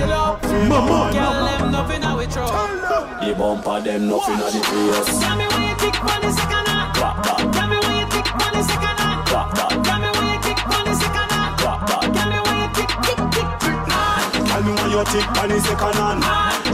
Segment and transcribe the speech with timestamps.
[0.00, 0.42] chill out.
[0.68, 2.46] Mama, girl, them nothing how we throw.
[2.46, 5.20] The bumper them nothing how the Prius.
[5.20, 6.94] Tell me where you kick on the second hand.
[6.94, 7.40] Drop that.
[7.52, 9.20] Tell me where you kick on the second hand.
[9.28, 9.72] Drop that.
[9.84, 11.52] Tell me where you kick on the second hand.
[11.60, 12.02] Drop that.
[12.16, 14.20] Tell me where you kick, kick, kick, kick, man.
[14.48, 16.20] Tell me where you kick on the second hand.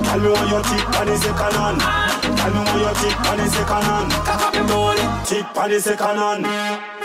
[0.07, 1.79] Tell me where you kick on the second hand.
[2.39, 4.11] Tell me where you kick on the second hand.
[4.23, 5.05] Cock up your booty.
[5.27, 6.96] Kick on the second hand.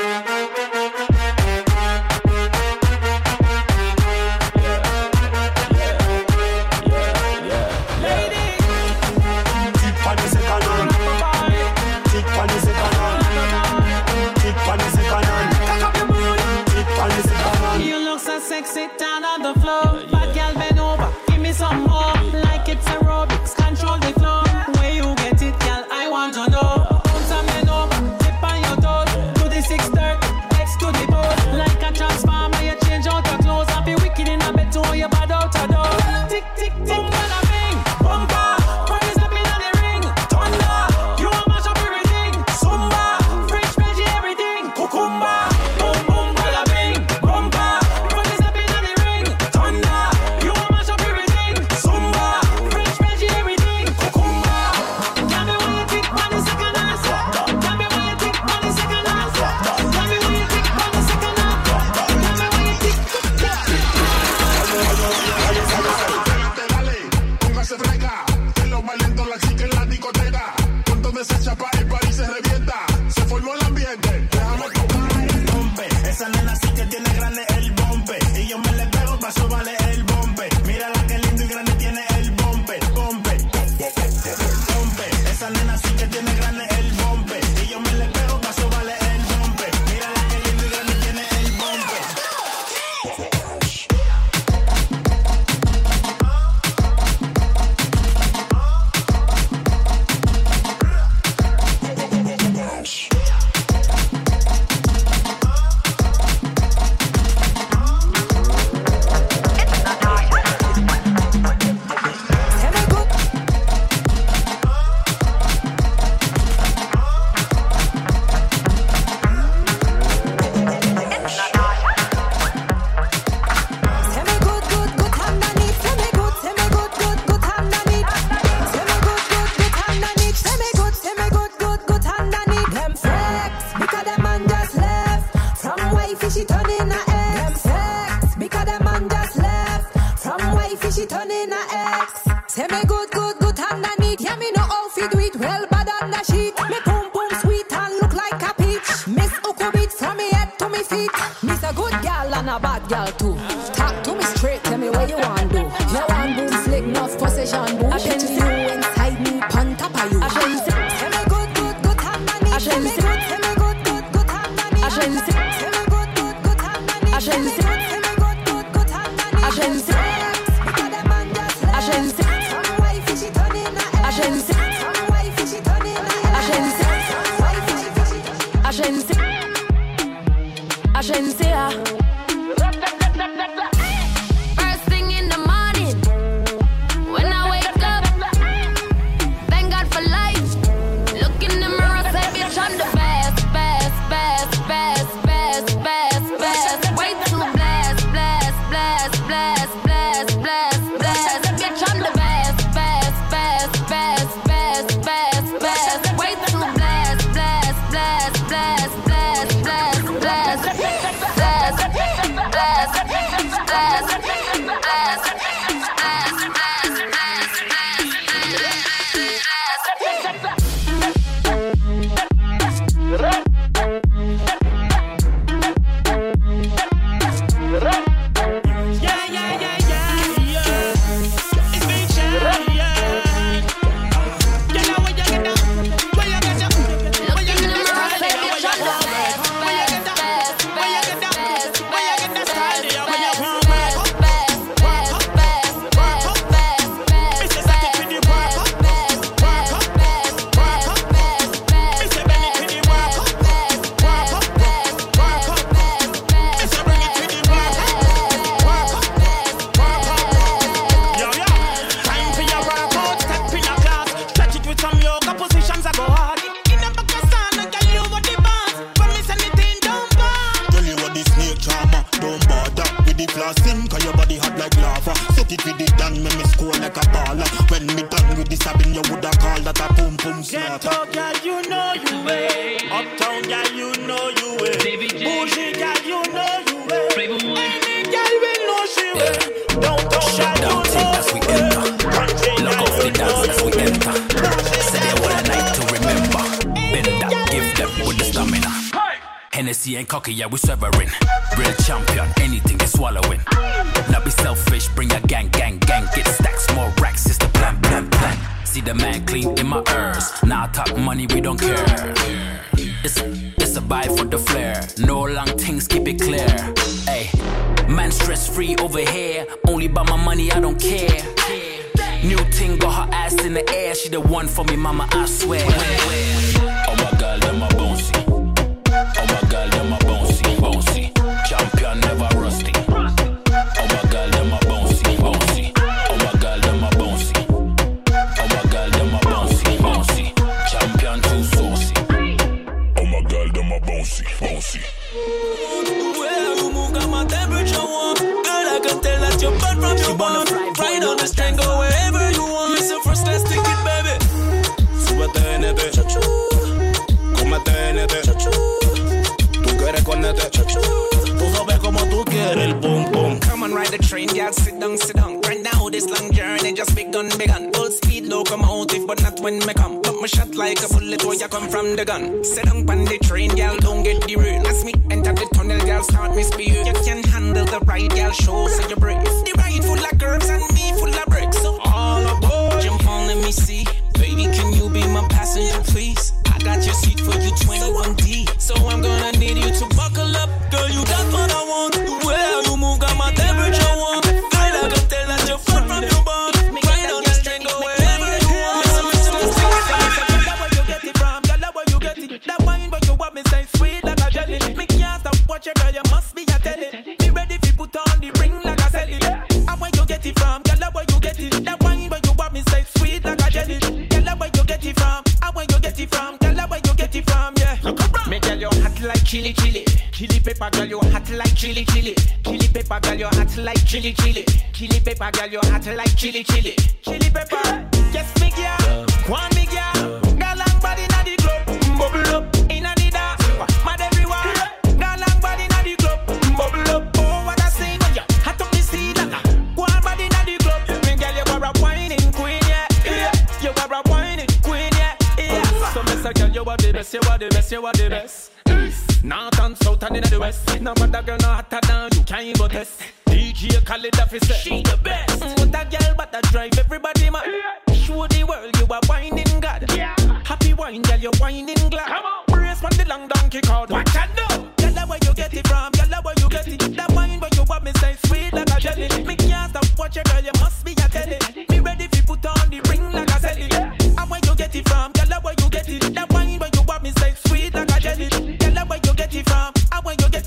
[450.22, 450.82] inna the west.
[450.82, 453.02] No mother girl no hotter than you, can't even test.
[453.26, 455.42] DJ Khaled a she the best.
[455.42, 457.48] Mm, what a girl, but I drive everybody mad.
[457.94, 459.86] Show the world you a whining god.
[459.96, 460.16] Yeah.
[460.44, 462.08] Happy wine, girl, you whining glad.
[462.08, 463.90] Come on, brace from the long donkey cord.
[463.90, 464.70] What I know.
[464.78, 465.92] Girl, where you get it from?
[465.92, 466.96] Girl, where you get it?
[466.96, 469.24] That wine where you want me say sweet like a jelly.
[469.24, 471.38] Me can't stop watch you, girl, you must be a telly.
[471.70, 473.70] Me ready if you put on the ring like a celly.
[473.72, 473.94] Yeah.
[474.20, 475.12] And where you get it from?
[475.14, 476.14] Girl, where you get it?
[476.14, 478.58] That wine where you want me say sweet like a jelly.
[478.58, 479.81] Girl, where you get it from?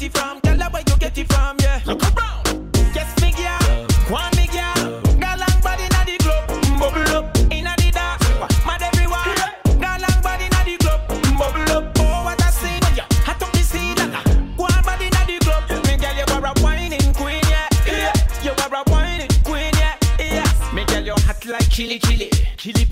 [0.04, 0.40] it from?
[0.40, 1.80] Tell her where you get it from, yeah.
[1.86, 2.76] Look around.
[2.94, 3.86] Yes, me girl.
[4.10, 5.00] Want me girl.
[5.22, 6.48] Girl long body na the club.
[6.78, 7.36] Bubble up.
[7.50, 8.20] Inna the dark.
[8.66, 9.24] Mad everywhere.
[9.82, 11.00] Girl long body na the club.
[11.38, 11.98] Bubble up.
[11.98, 12.78] Oh, what I see.
[13.24, 13.96] Hot up the scene.
[14.56, 15.64] Go and body na the club.
[15.86, 17.68] Me girl, you are a whining queen, yeah.
[17.86, 18.12] yeah.
[18.42, 19.96] You are a whining queen, yeah.
[20.18, 20.74] yeah.
[20.74, 22.13] Me girl, you hot like chili chili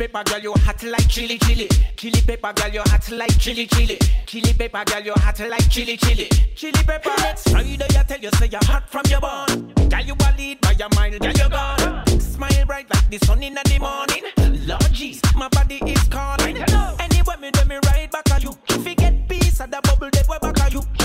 [0.08, 1.68] pepper, girl, you hot like chili chili.
[1.96, 3.98] Chili pepper, girl, you hot like chili chili.
[4.26, 6.28] Chili pepper, girl, you hot like chili chili.
[6.56, 9.72] Chili pepper, next Friday I tell you say you're hot from your bone.
[9.88, 12.20] Girl, you a lead by your mind, girl, you gone.
[12.20, 14.24] Smile bright like the sun in the morning.
[14.66, 16.56] Lord Jesus, my body is calling.
[16.98, 18.56] Anywhere me do me right back at you.
[18.68, 21.01] If you get peace at the bubble, they way back at you.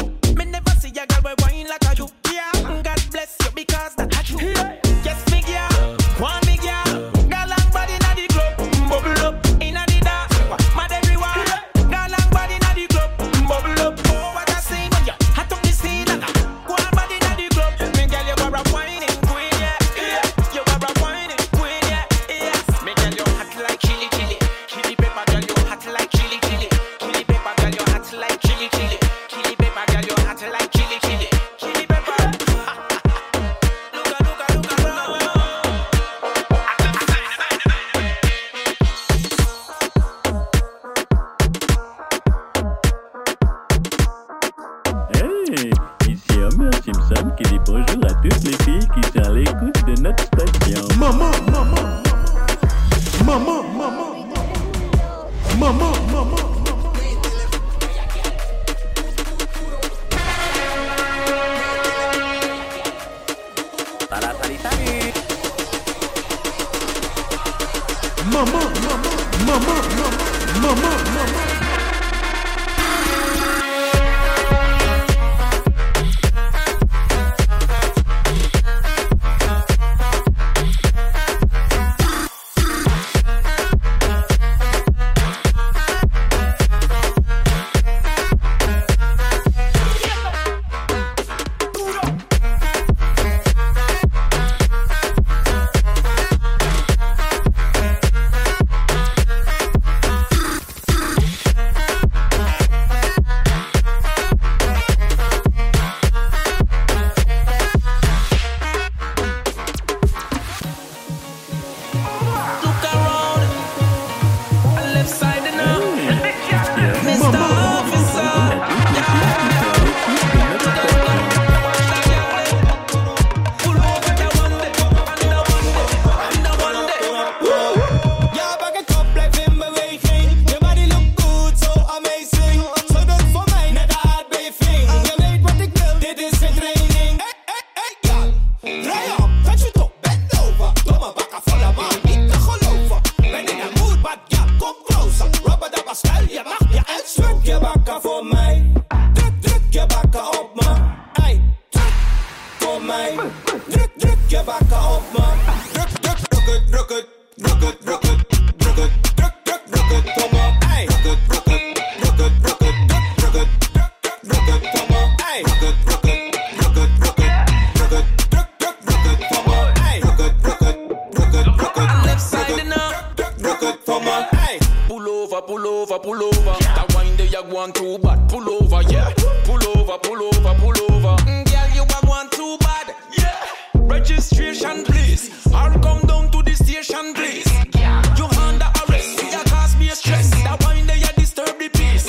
[175.38, 176.58] over, pull over, pull over.
[176.62, 176.76] Yeah.
[176.76, 178.30] That wine they a want too bad.
[178.30, 179.14] Pull over, yeah.
[179.44, 181.16] Pull over, pull over, pull over.
[181.24, 182.96] Mm, girl, you a want too bad.
[183.18, 183.46] Yeah.
[183.74, 185.32] Registration, please.
[185.54, 187.46] I'll come down to the station, please.
[187.76, 188.02] Yeah.
[188.16, 189.22] You under arrest.
[189.22, 190.32] You cause me stress.
[190.44, 192.08] That wine they a disturb the peace.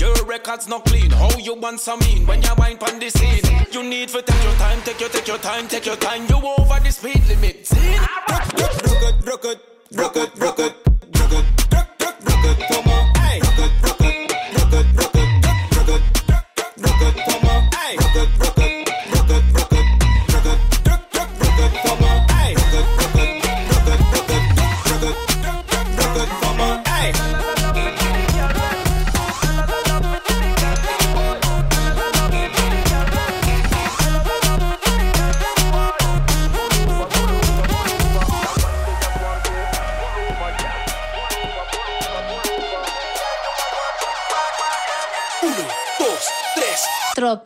[0.00, 1.10] Your records not clean.
[1.10, 3.44] How you want some mean when you wine on the scene?
[3.72, 6.26] You need to take your time, take your, take your time, take your time.
[6.28, 7.66] You over the speed limit.
[7.66, 8.00] Zin.
[8.28, 9.58] rocket, rocket,
[9.92, 10.79] rocket, rocket.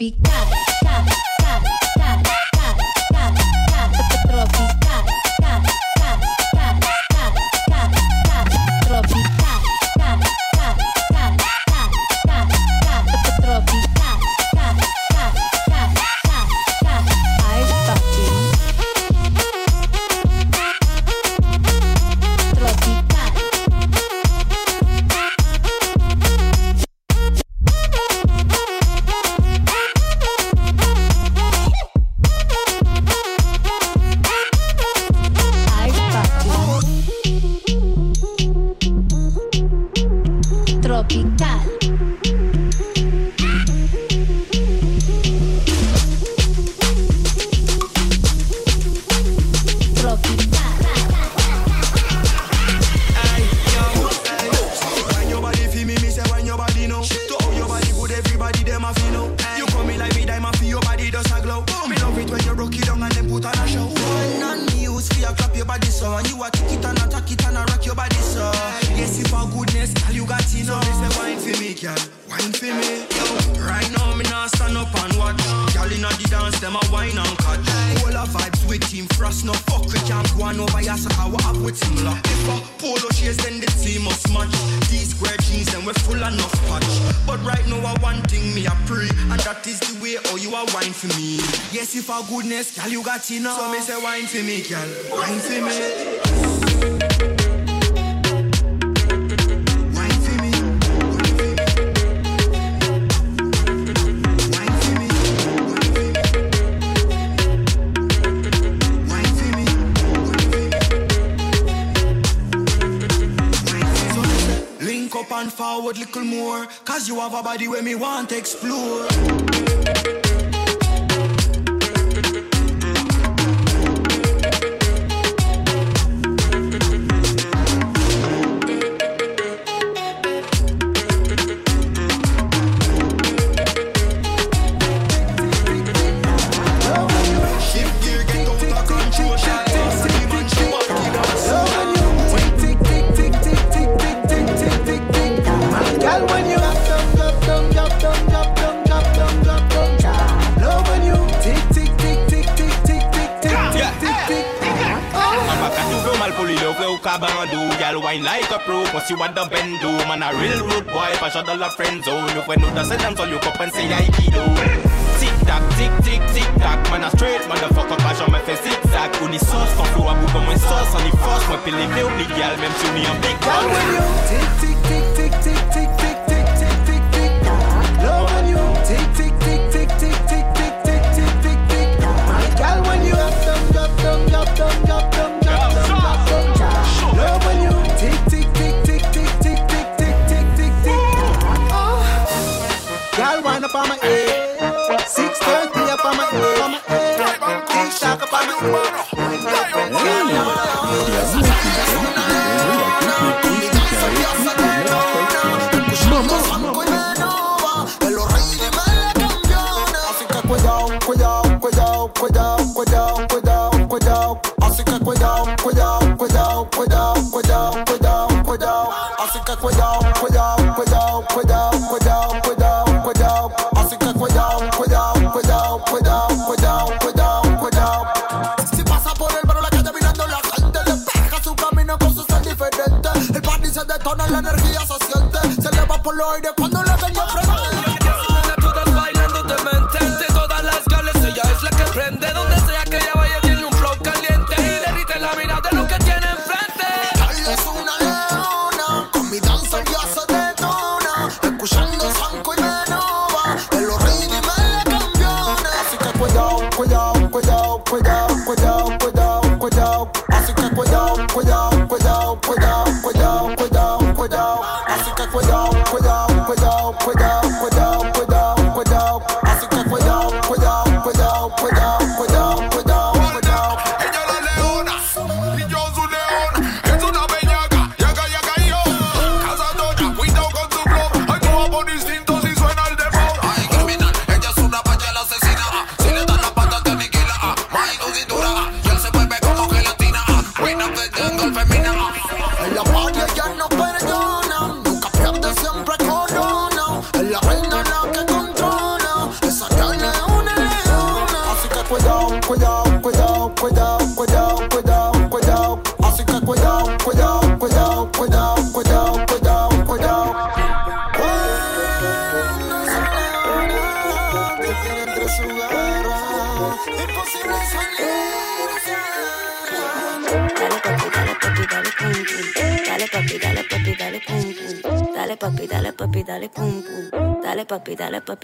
[0.04, 0.33] picar.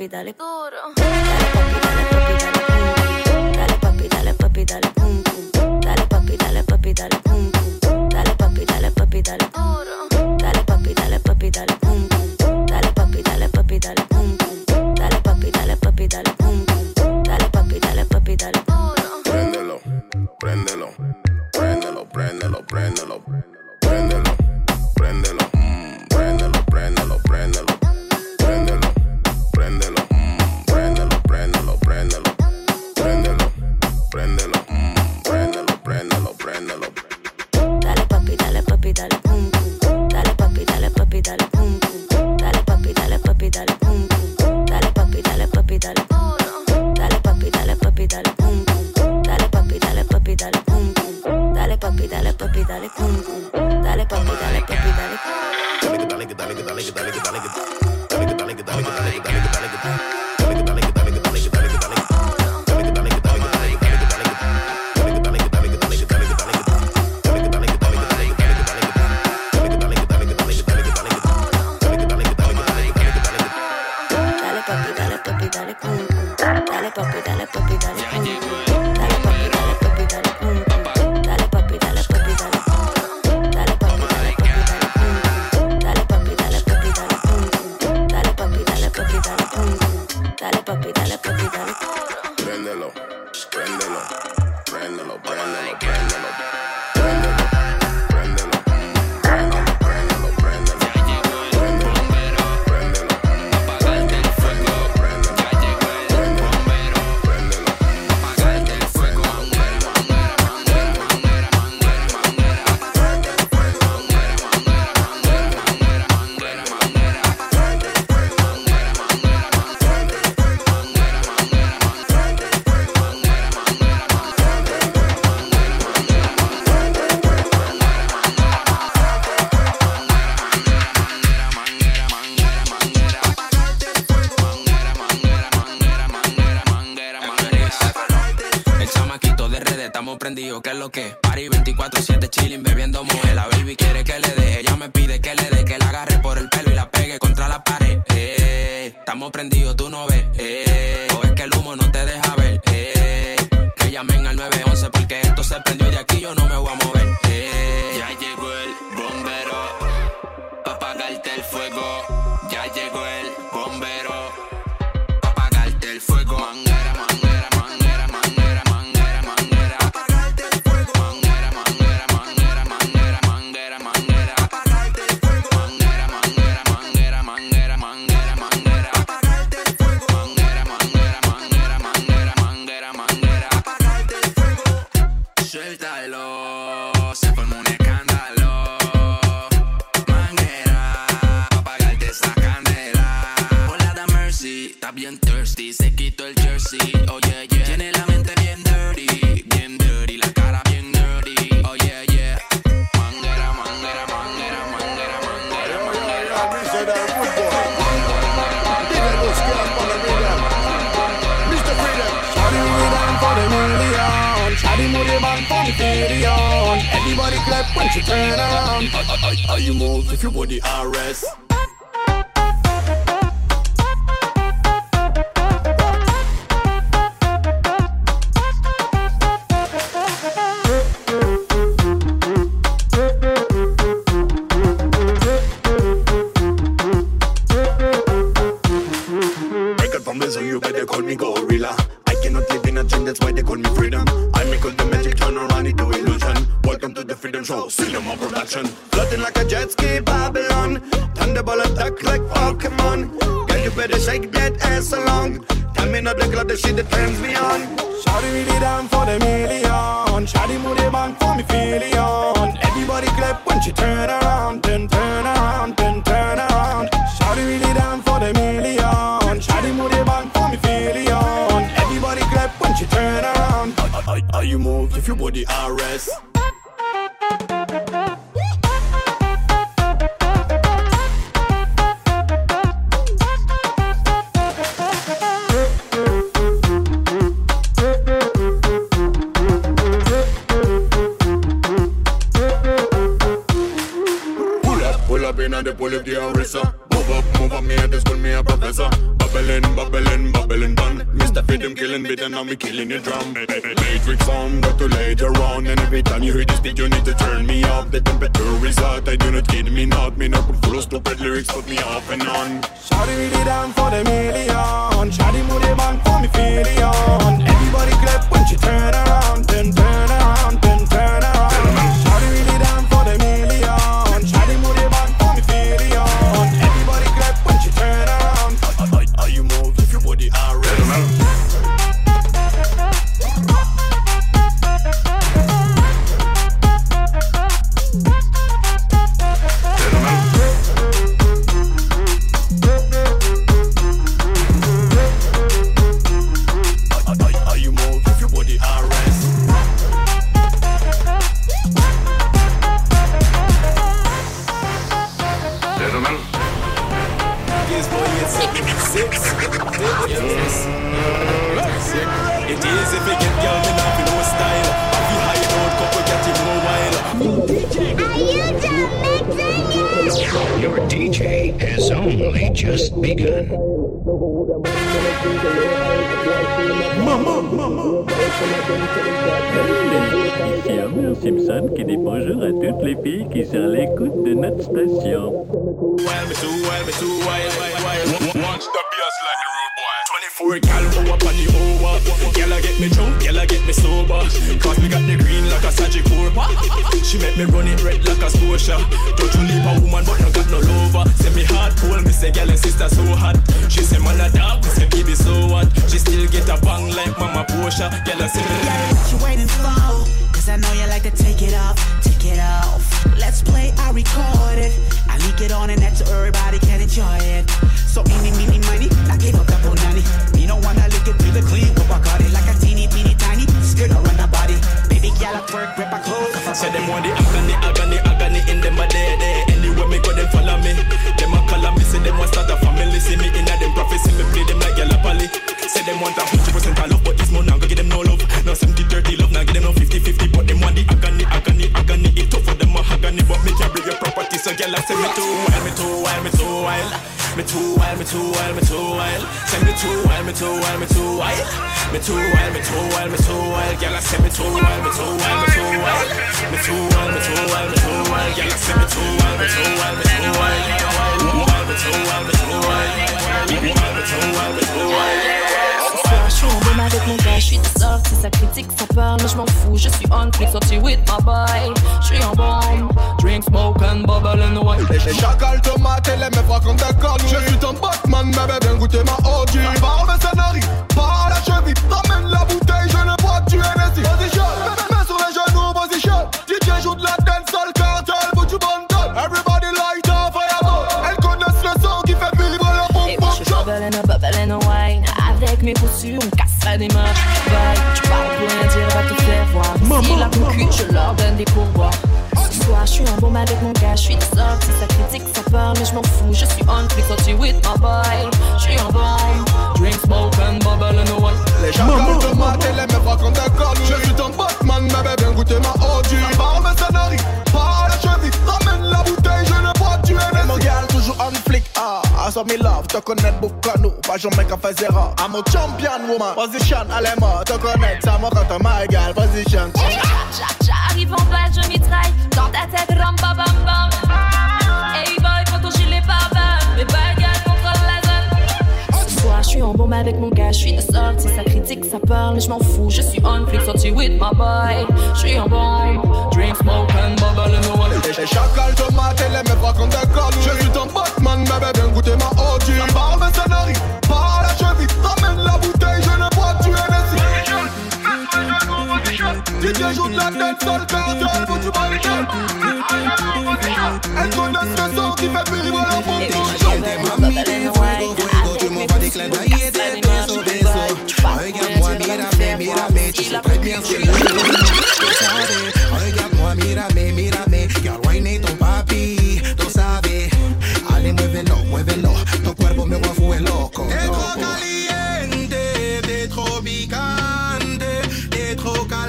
[0.01, 0.35] capitales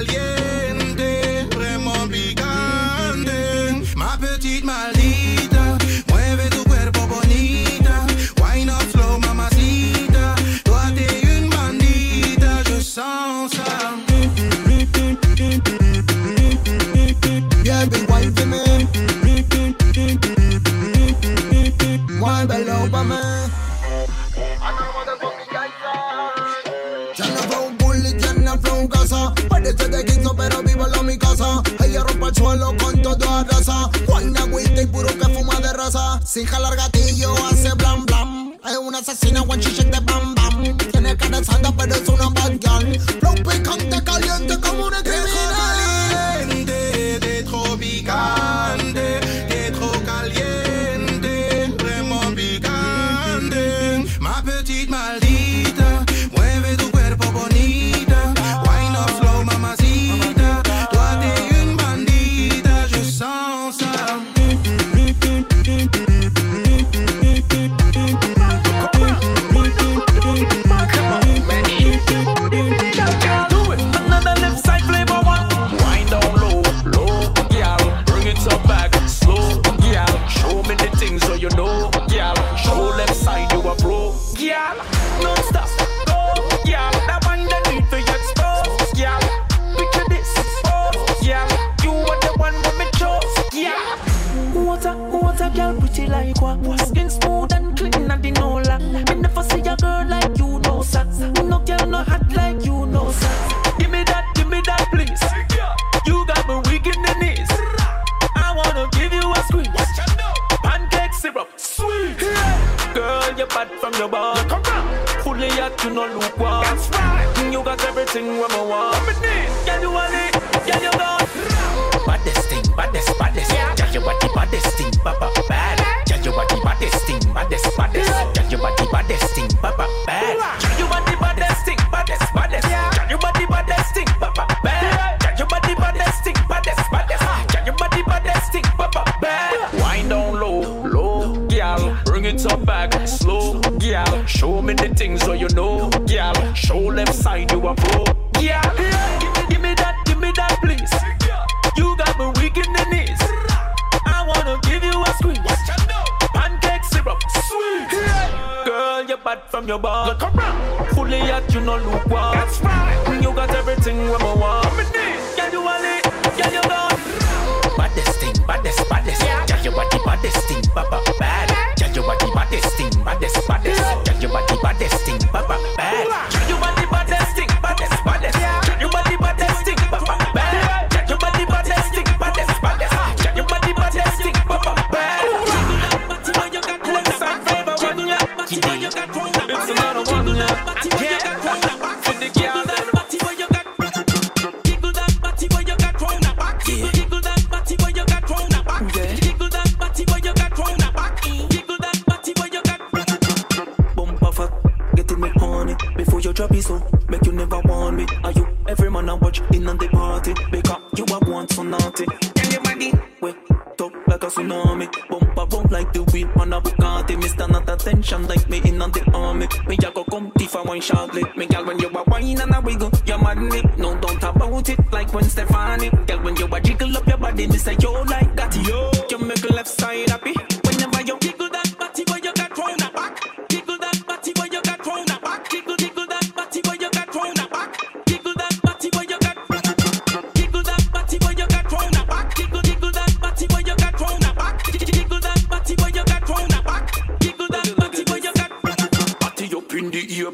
[0.02, 0.31] alguien
[36.42, 38.54] sin jalar gatillo hace blam blam.
[38.66, 39.62] Es una asesina, one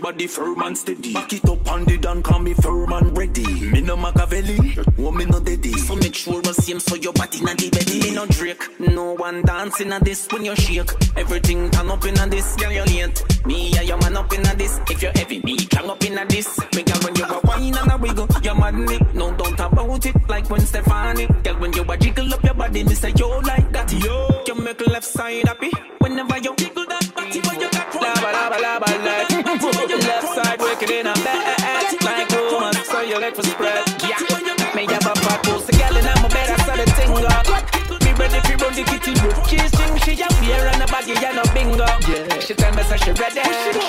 [0.08, 1.12] body firm and steady.
[1.14, 3.46] Back it up on the down, call me firm and ready.
[3.72, 4.58] Me no Machiavelli,
[5.18, 5.74] me no daddy.
[5.74, 8.00] So make sure we same so your body not the belly.
[8.00, 10.92] Me no Drake, no one dancing at this when you shake.
[11.18, 13.46] Everything turn up in a this, girl you late.
[13.46, 14.80] Me and your man up in a this.
[14.90, 16.58] If you're heavy, me strong up in a this.
[16.74, 18.98] Me girl when you a wine and a wiggle, you mad me.
[19.14, 21.28] No don't talk about it like when Stefani.
[21.44, 24.44] Girl when you a jiggle up your body, me say yo like that yo.
[24.48, 27.07] You make left side happy whenever you jiggle that
[29.78, 33.84] like left side wicked in a back like oh, woman, so your leg for spread.
[34.02, 34.20] Yeah,
[34.76, 37.34] me have a fat pussy girl and I'm a better side of thing uh.
[37.36, 37.46] up.
[38.04, 39.36] Me ready for run the kitty room.
[39.50, 41.88] She's thing she a wear and a baggy and a bingo.
[42.08, 43.42] Yeah, she tell me say she ready.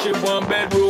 [0.03, 0.88] She want bedroom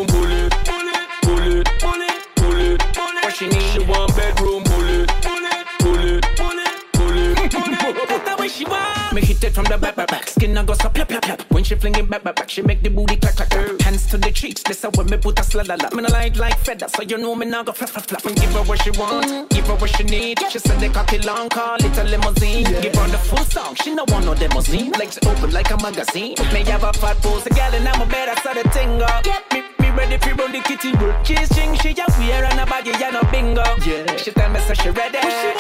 [9.59, 10.29] from the back, back, back.
[10.29, 11.43] Skin a go so plap, plap, plap.
[11.51, 13.81] When she fling it back, back, back, she make the booty clack, clack, clack.
[13.81, 15.91] Hands to the cheeks, this a when me put a slat, la, la.
[15.91, 18.25] Me no like like feather, so you know me now go flap, flap, flap.
[18.25, 20.39] And give her what she want, give her what she need.
[20.49, 22.67] She said they cocky long, call it a limousine.
[22.83, 24.93] Give her the full song, she no want no limousine.
[24.93, 26.37] Legs open like a magazine.
[26.53, 29.27] Me have a fat pose, a gal and I'm a better side of thing up.
[29.53, 31.27] Me, me ready for run the kitty work.
[31.27, 33.65] She's string, she a wear and a baggy and a bingo.
[33.85, 35.19] Yeah, she tell me so she ready.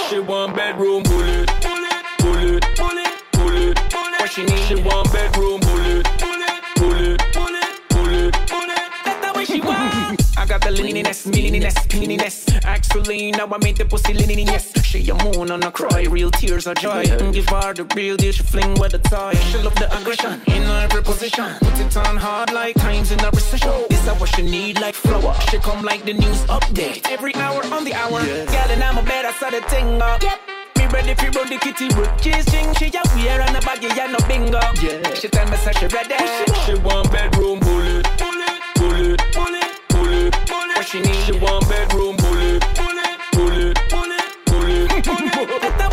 [0.09, 3.18] She want bedroom bullet, bullet, bullet, bullet,
[3.59, 4.21] bullet.
[4.21, 4.59] What she need?
[4.69, 8.91] She want bedroom bullet, bullet, bullet, bullet, bullet.
[9.05, 10.23] That's the way she want.
[10.39, 12.65] I got the lininess, millininess, pinniness.
[12.65, 14.73] Actually, now I made the pussy yes.
[14.85, 17.05] She a moan and a cry, real tears of joy.
[17.33, 19.35] Give her the real deal, she fling with the toy.
[19.51, 21.51] She love the aggression in every position.
[21.61, 23.73] Put it on hard like times in a recession.
[23.91, 25.35] This is what she need like flour.
[25.51, 28.21] She come like the news update every hour on the hour.
[28.21, 30.23] Girl, and I'm a better side of thing up.
[30.23, 30.58] Me
[30.93, 32.09] ready for run the kitty room.
[32.21, 34.61] She's string, she a wear and a baggy and no bingo.
[34.83, 35.15] Yeah.
[35.15, 36.17] She tell me say she ready.
[36.65, 40.77] She want bedroom bullet, bullet, bullet, bullet, bullet, bullet.
[40.77, 41.15] What she need?
[41.25, 42.98] She want bedroom bullet, bullet, bullet,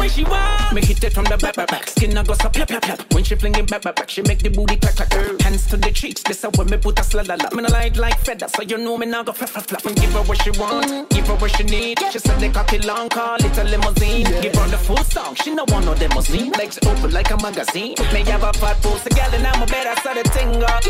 [0.05, 0.75] the way she.
[0.75, 1.87] Me hit it from the back, back, back.
[1.87, 3.13] Skin a go so plap, plap, plap.
[3.13, 5.41] When she fling it back, back, back, she make the booty clack, clack, clack.
[5.41, 7.35] Hands to the cheeks, this a when me put a sla, la.
[7.55, 9.85] Me no like like feather, so you know me now go flap, flap, flap.
[9.85, 11.99] And give her what she want, give her what she need.
[12.11, 14.25] She said they cocky long, call it a limousine.
[14.41, 16.51] Give her the full song, she no want no limousine.
[16.51, 17.95] Legs open like a magazine.
[18.13, 20.67] Me have a fat pose, a gal and I'm a better side of thing uh.
[20.67, 20.83] up.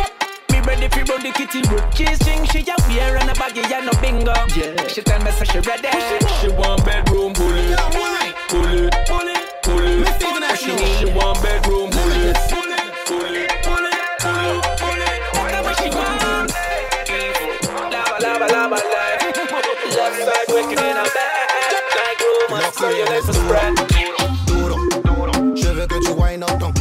[0.52, 1.84] Me ready for run the kitty room.
[1.94, 4.34] She's string, she a wear and a baggy and no bingo.
[4.56, 5.90] Yeah, she tell me so she ready.
[6.42, 7.34] She want bedroom
[8.48, 10.06] pull it, pull it,
[11.42, 12.38] bedroom, pull it,
[24.48, 26.75] Duro, duro, je veux que tu wind up ton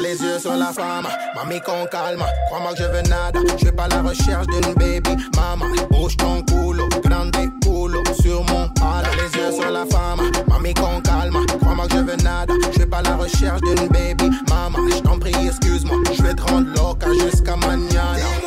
[0.00, 2.24] Les yeux sur la femme, mami con calme.
[2.46, 3.38] Crois-moi que je veux nada.
[3.52, 5.66] Je suis pas à la recherche d'une baby mama.
[5.90, 9.08] Bouge ton culo, grande culo sur mon palo.
[9.16, 11.44] Les yeux sur la femme, mami con calme.
[11.60, 12.54] Crois-moi que je veux nada.
[12.72, 14.78] Je suis pas à la recherche d'une baby mama.
[14.90, 15.96] Je t'en prie, excuse-moi.
[16.16, 18.39] Je vais te rendre loca jusqu'à mañana.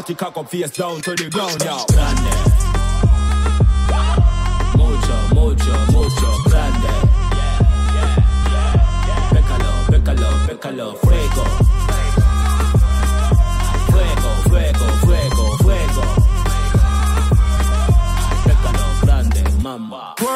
[0.00, 1.84] Body cock up face down to the ground, yo.
[1.92, 2.32] Grande.
[4.78, 6.92] Mucho, mucho, mucho, grande.
[9.30, 11.09] Pécalo, pécalo, pécalo,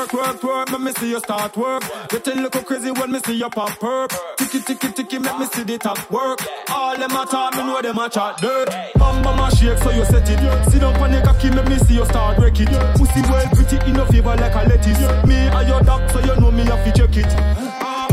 [0.05, 1.83] Work, work, work, let me see you start work.
[2.11, 4.13] Getting little crazy when me see you pop perp.
[4.37, 6.41] Ticky, ticky, ticky, make me see the top work.
[6.69, 8.69] All them a talk, me know them a chat dirt.
[8.97, 10.71] Bam, bam, shake, so you set it.
[10.71, 12.69] Sit down on the cocky, make me see you start break it.
[13.01, 15.25] Pussy well pretty, in a favor like a lettuce.
[15.25, 17.33] Me and your dog, so you know me have to check it.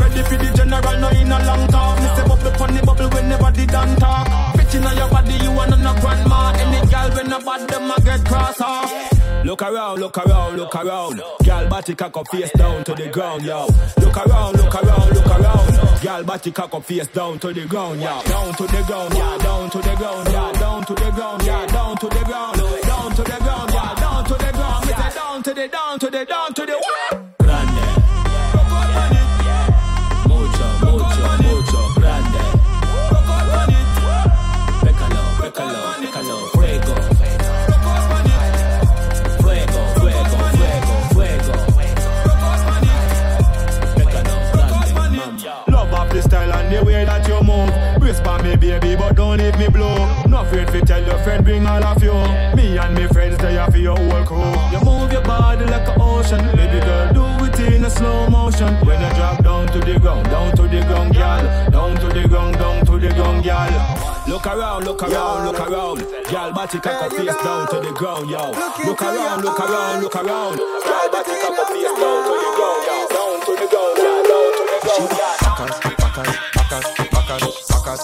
[0.00, 2.00] Ready for the general, no in a long talk.
[2.00, 4.26] Me say bubble on the bubble whenever the done talk.
[4.56, 6.56] Bitch in your body, you wanna no grandma.
[6.56, 9.11] Any girl when a bad them a get cross off.
[9.44, 11.20] Look around, look around, look around.
[11.44, 13.66] Girl, body cock up face down to the ground, yo.
[13.98, 16.02] Look around, look around, look around.
[16.02, 18.22] Girl, body cock up face down to the ground, yo.
[18.22, 21.66] Down to the ground, yeah, down to the ground, yeah, down to the ground, yeah,
[21.66, 24.88] down to the ground, down to the ground, yeah, down to the ground.
[25.32, 27.21] Down to the, down to the, down to the.
[49.36, 50.24] Don't leave me blow.
[50.26, 52.12] No afraid to tell your friend, bring all of you.
[52.56, 54.52] Me and me friends, they are for your whole crew.
[54.72, 56.44] You move your body like an ocean.
[56.56, 58.74] Baby girl, do it in a slow motion.
[58.86, 61.70] When you drop down to the ground, down to the ground, girl.
[61.70, 63.72] Down to the ground, down to the ground, girl.
[64.28, 65.98] Look around, look around, look around.
[66.30, 68.50] Girl, body cock up face down to the ground, yo.
[68.84, 70.56] Look around, look around, look around.
[70.56, 72.98] Girl, body cock up face down to the ground, yo.
[73.16, 76.61] Down to the ground, down to the ground, yeah.
[76.72, 78.00] Bacas, bacas,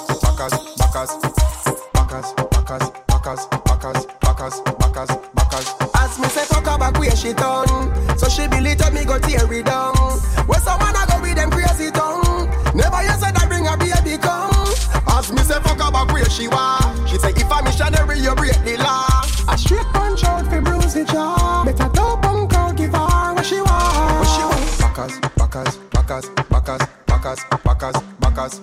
[4.21, 5.89] bacas, bacas.
[5.97, 7.67] As me say fuck her back where she done
[8.19, 9.95] So she build it me go tear it down
[10.47, 14.21] Where someone I go with them crazy tongue Never you said I bring a baby
[14.21, 14.53] come
[15.17, 18.35] As me say fuck her back where she want She say if a missionary you
[18.35, 22.77] break the law A straight punch out fi bruise the jaw Better top punk out
[22.77, 28.61] give her what she want What she want Bacas, bacas, bacas, bacas, bacas, bacas,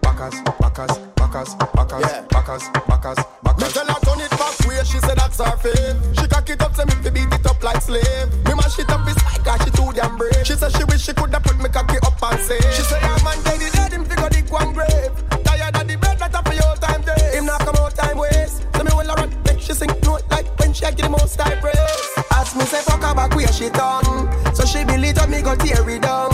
[0.00, 4.98] bacas, bacas, bacas, bacas, bacas, bacas, bacas, Me tell her turn it back where she
[5.00, 7.82] said that's her fave She cock it up, say me fi beat it up like
[7.82, 8.32] slave.
[8.46, 10.32] Me mash it up, it's like she too damn brave.
[10.44, 13.24] She say she wish she coulda put me cocky up and say She say her
[13.24, 15.12] man dead, he dead, him fi go dig one grave.
[15.44, 18.64] Tired of the bread, that for your time day Him not come out time waste.
[18.76, 21.60] So me will run, make she sing note like when she give the most time
[21.60, 22.00] praise.
[22.32, 24.32] As me say fuck her back where she done.
[24.54, 26.32] So she it up, me go tear it down.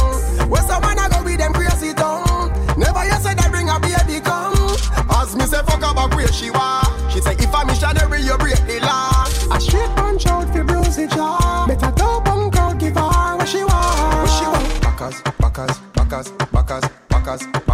[0.49, 1.10] Where someone
[5.61, 8.81] say fuck her back where she want She say if a missionary you break the
[8.81, 9.25] law.
[9.55, 11.67] A straight punch out fi bruise the jaw.
[11.67, 13.69] Better top punk out give her what she want.
[13.69, 14.67] What she want?
[14.83, 17.70] Bacas, bacas, bacas, bacas, bacas,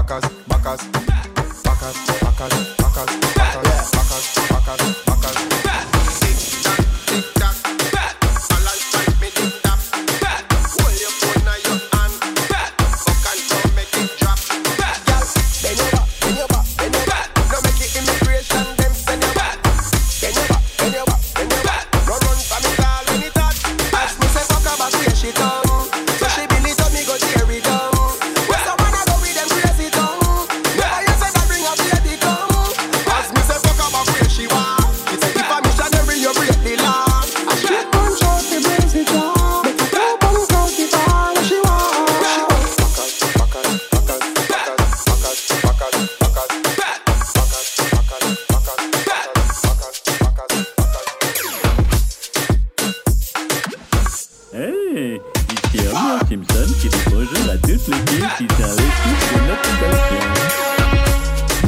[56.29, 57.91] Simpson qui dit bonjour de notre.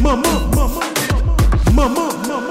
[0.00, 0.22] Maman,
[0.54, 0.82] maman,
[1.74, 2.50] maman, maman.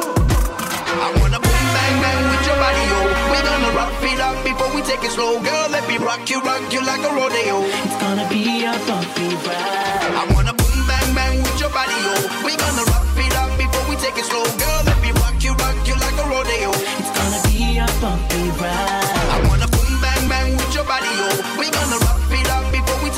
[0.88, 2.86] I wanna boom bang bang with your body.
[3.32, 5.70] We gonna rock it up before we take it slow, girl.
[5.70, 7.62] Let me rock you, rock you like a rodeo.
[7.84, 10.16] It's gonna be a bumpy ride.
[10.16, 12.16] I wanna boom bang bang with your body, yo.
[12.45, 14.82] We gonna rock it up before we take it slow, girl.
[14.86, 16.72] Let me rock you, rock you like a rodeo.
[16.72, 18.97] It's gonna be a bumpy ride.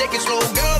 [0.10, 0.79] take it slow, girl.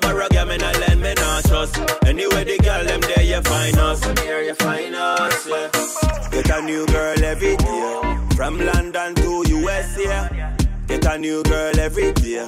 [0.00, 1.78] borrow, girl, me not lend, me not trust.
[2.06, 4.00] Anyway, the girl, them there, you find us.
[4.00, 5.70] Somewhere here, you find us, yeah.
[6.30, 8.18] Get a new girl every day.
[8.36, 10.56] From London to USA.
[10.86, 12.46] Get a new girl every day.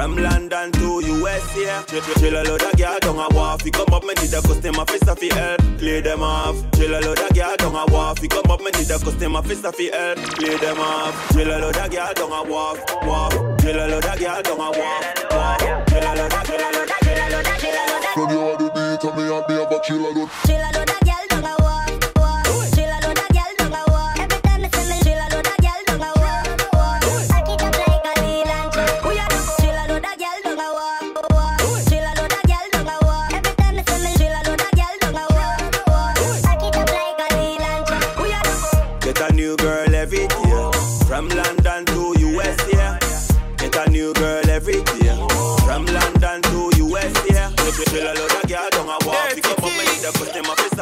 [0.00, 1.60] From London to USA.
[1.60, 1.82] Yeah.
[1.82, 3.62] Chill, chill a load of girl down a wharf.
[3.62, 5.60] We come up, me need a custom officer fi help.
[5.76, 6.56] Play them off.
[6.72, 8.18] Chill a load of girl down a wharf.
[8.22, 10.16] We come up, me need a custom officer fi help.
[10.40, 11.32] Play them off.
[11.34, 12.80] Chill a load of girl down a wharf.
[13.02, 13.60] Wharf.
[13.60, 15.04] Chill a load of girl down a wharf.
[15.32, 15.86] Wharf.
[15.90, 18.00] Chill a load of, chill a load of, chill a load of, chill a load
[18.00, 18.14] of.
[18.14, 20.30] Tell me how to be, tell me how to be, but chill a load.
[20.46, 21.09] Chill a load of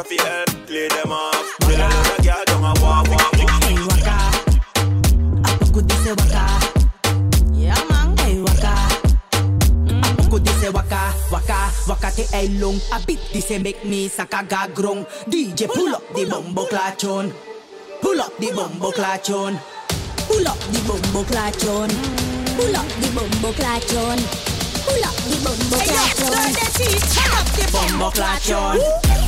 [0.09, 1.59] fi help play them off.
[1.61, 2.09] Girl
[2.81, 3.35] walk walk.
[3.65, 4.17] Hey waka,
[4.81, 5.45] mm-hmm.
[5.45, 6.45] apuku di se waka.
[7.53, 8.73] Yeah man, hey waka.
[9.93, 12.25] Apuku di se waka, waka, waka te
[12.61, 12.81] long.
[12.93, 15.05] A bit di se make me saka gagrong.
[15.29, 17.33] DJ pull up the bombo clachon.
[18.01, 19.61] Pull up the bombo clachon.
[20.27, 21.91] Pull up the bombo clachon.
[22.57, 24.19] Pull up the bombo clachon.
[24.89, 26.49] Pull up the bombo clachon.
[27.37, 29.28] Up the bombo clachon.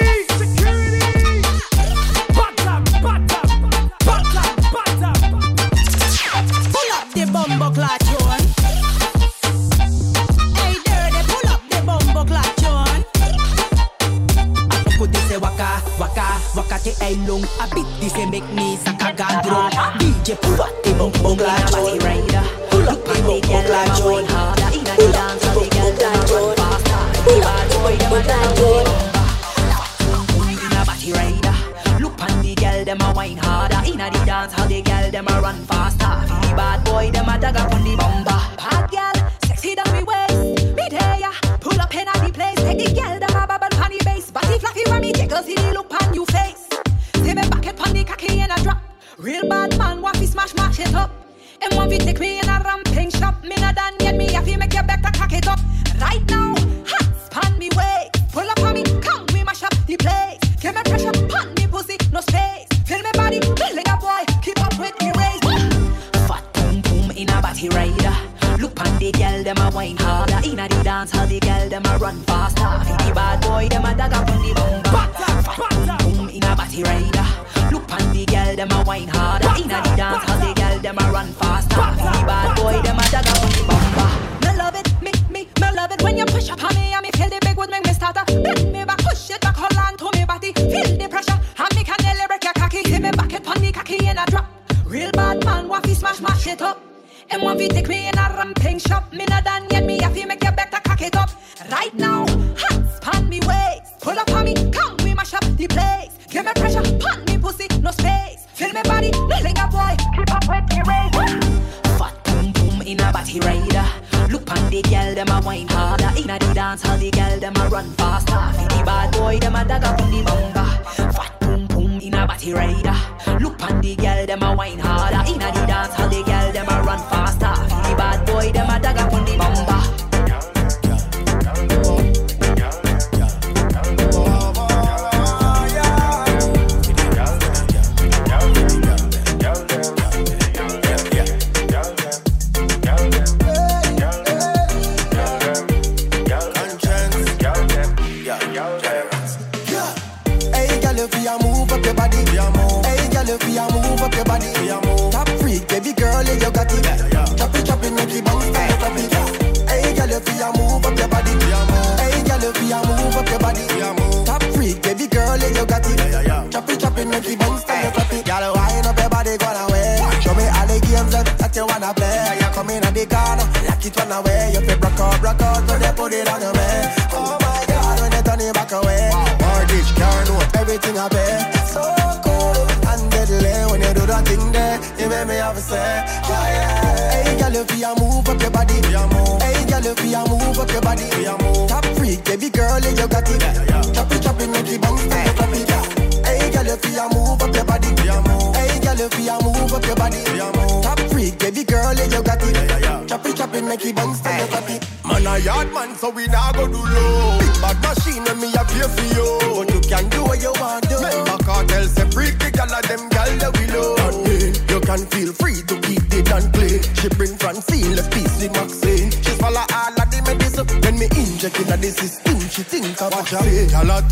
[20.31, 20.70] 이제 불러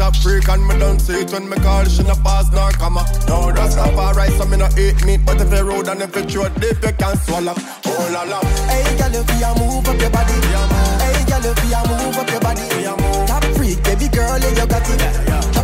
[0.10, 3.06] a freak and me don't see it when me call she no pass nor comma.
[3.28, 6.16] No, that's not alright, so me no eat meat, but if you rude and if
[6.16, 7.54] you throw deep, you can swallow.
[7.86, 8.40] Oh la la.
[8.70, 10.68] Hey girl, if you move up your body, yeah,
[11.04, 14.68] hey girl, if you move up your body, yeah, top freak, baby girl, and you
[14.68, 15.00] got it.
[15.00, 15.59] Yeah, yeah.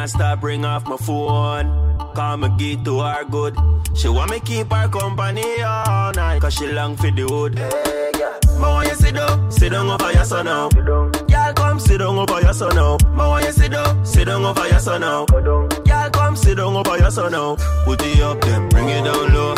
[0.00, 1.98] can't stop ring off my phone.
[2.14, 3.54] Call me geek to her good.
[3.94, 7.58] She want me keep her company all night, cause she long for the hood.
[7.58, 8.38] Hey, yeah.
[8.58, 10.70] Ma want you sit down, sit down over your son now.
[10.70, 12.96] Girl, come sit down over your son now.
[13.14, 15.26] More want you sit down, sit down over your son now.
[15.26, 17.56] Girl, come sit down over your son now.
[17.84, 19.54] Put it up then, bring it down low.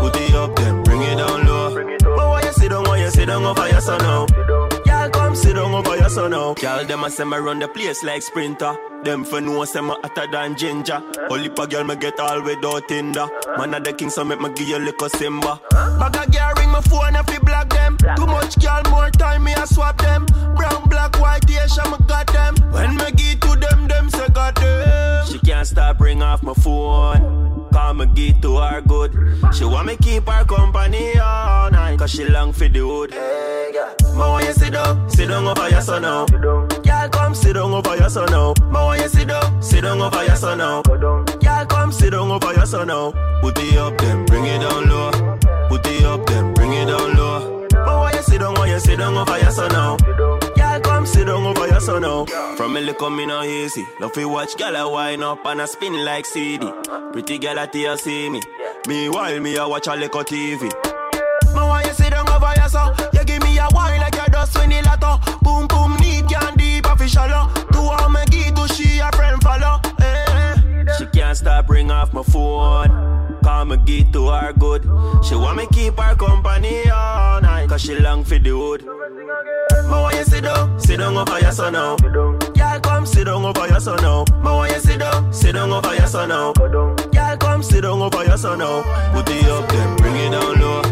[0.00, 1.70] Put it up then, bring it down low.
[2.16, 4.26] Ma want you sit down, want you sit down over your son now.
[4.26, 6.54] Girl, come sit down over your son now.
[6.54, 8.76] Girl, them a send me run the place like sprinter.
[9.06, 11.00] Them for know say me hotter than ginger.
[11.30, 13.28] Only pa girl me get all without Tinder.
[13.56, 15.60] Man of the king so make me give you little Simba.
[15.70, 17.96] Bag a girl ring my phone if you block them.
[18.16, 20.26] Too much girl, more time me I swap them.
[20.56, 22.56] Brown, black, white, yes, I got them.
[22.72, 25.26] When me give to them, them say got them.
[25.28, 27.68] She can't stop ring off my phone.
[27.72, 29.12] Call me give to her good.
[29.54, 32.00] She want me keep her company all night.
[32.00, 33.12] Cause she long for the hood.
[33.12, 33.94] Hey, yeah.
[34.14, 36.26] Ma, when you sit down, sit down over your son now.
[36.26, 38.54] Girl, come sit down over your son now.
[38.86, 40.80] Want you sit down, sit down over your son now.
[40.82, 43.10] Girl, come sit down over your son now.
[43.40, 45.10] Put it up, then bring it down low.
[45.68, 47.66] Put it up, then bring it down low.
[47.72, 49.96] Ma want you sit down, want you sit down over your son now.
[49.96, 52.26] Girl, come sit down over your son now.
[52.56, 53.84] From me look me now easy.
[53.98, 56.70] Love to watch girl a wind up and a spin like CD.
[57.10, 58.40] Pretty at here see me.
[58.86, 60.85] Meanwhile me a watch a little TV.
[73.64, 74.82] Me get to her good.
[75.24, 77.68] She want me keep her company all night.
[77.68, 78.84] Cause she long for the hood.
[79.88, 81.96] Ma want you sit down, sit down over your son oh.
[82.02, 82.38] now.
[82.38, 84.24] Girl, come sit down over your son oh.
[84.26, 84.42] now.
[84.42, 86.52] Ma want you sit down, sit down over your son oh.
[86.58, 86.94] now.
[87.12, 88.82] Girl, come sit down over your son now.
[89.12, 90.82] Put it up, then bring it down low.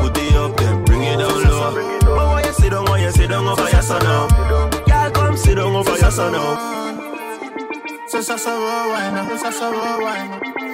[0.00, 2.16] Put it up, then bring it down low.
[2.16, 4.70] Ma want you sit down, want you sit down over your son now.
[4.86, 6.76] Girl, come sit down over your son now.
[8.08, 8.88] So so so oh,
[10.00, 10.65] why not?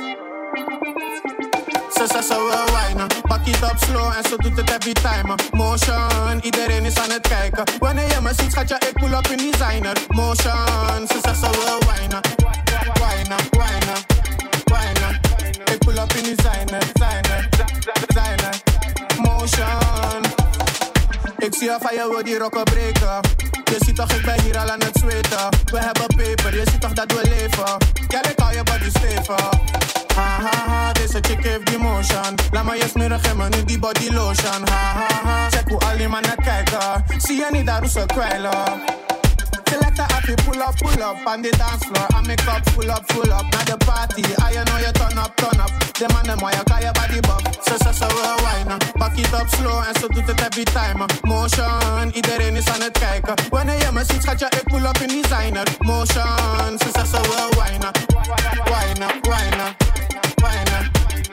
[2.02, 3.14] So so oh, why not?
[3.28, 5.34] Pak it up slow en zo doet het every time.
[5.52, 7.64] Motion, iedereen is aan het kijken.
[7.78, 9.96] Wanneer je me ziet, schat je, ik pull up in designer.
[10.08, 11.06] Motion,
[11.86, 12.26] why not?
[12.98, 13.48] Why not?
[13.50, 14.04] Why not?
[14.64, 15.14] Why not?
[15.70, 17.48] Ik pull up in designer, designer,
[18.06, 18.54] designer.
[19.16, 20.22] Motion.
[21.38, 23.20] Ik zie je van je wil die rokken breken.
[23.64, 25.48] Je ziet toch, ik ben hier al aan het zweten.
[25.64, 27.76] We hebben peper, je ziet toch dat we leven.
[28.08, 30.01] Girl, ik hou je body stevig.
[30.14, 32.34] Ha ha ha, deze chick heeft die motion.
[32.50, 34.68] Laat maar je smerig en me nu body lotion.
[34.68, 37.04] Ha ha ha, check hoe al die mannen kijken.
[37.18, 38.82] Zie je niet daar hoe ze kwijlen.
[39.72, 42.06] Selecta happy, pull up, pull up on the dance floor.
[42.12, 43.46] I make up, pull up, pull up.
[43.52, 45.72] Now the party, I you know you turn up, turn up.
[45.96, 47.40] The man them you call your body buff.
[47.64, 48.84] So so so uh, why not?
[49.00, 51.00] Back it up slow and so do het every time.
[51.24, 53.34] Motion, iedereen is aan het kijken.
[53.50, 55.66] Wanneer je me ziet, schat je, ik pull up in designer.
[55.78, 57.48] Motion, so so so uh?
[57.56, 57.96] Why not?
[58.68, 58.92] Why
[59.56, 59.74] not?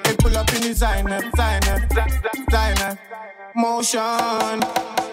[0.10, 1.88] Ik pull up in designer, designer,
[2.46, 2.98] designer.
[3.54, 5.09] Motion.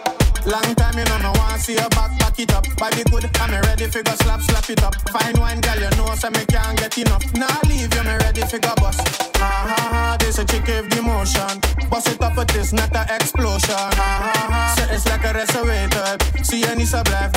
[0.47, 2.65] Long time you know me want see your back, back it up.
[2.77, 4.95] Body good, I'm ready for go slap, slap it up.
[5.11, 7.25] Fine wine, girl, you know so me can't get enough.
[7.35, 9.03] Now leave you, me ready go bust.
[9.37, 11.59] Ha ha ha, this a chick with the motion.
[11.91, 13.75] Bust it up with this, not a explosion.
[13.75, 16.47] Ha ha so it's like a reservated.
[16.47, 17.37] See you need to blijf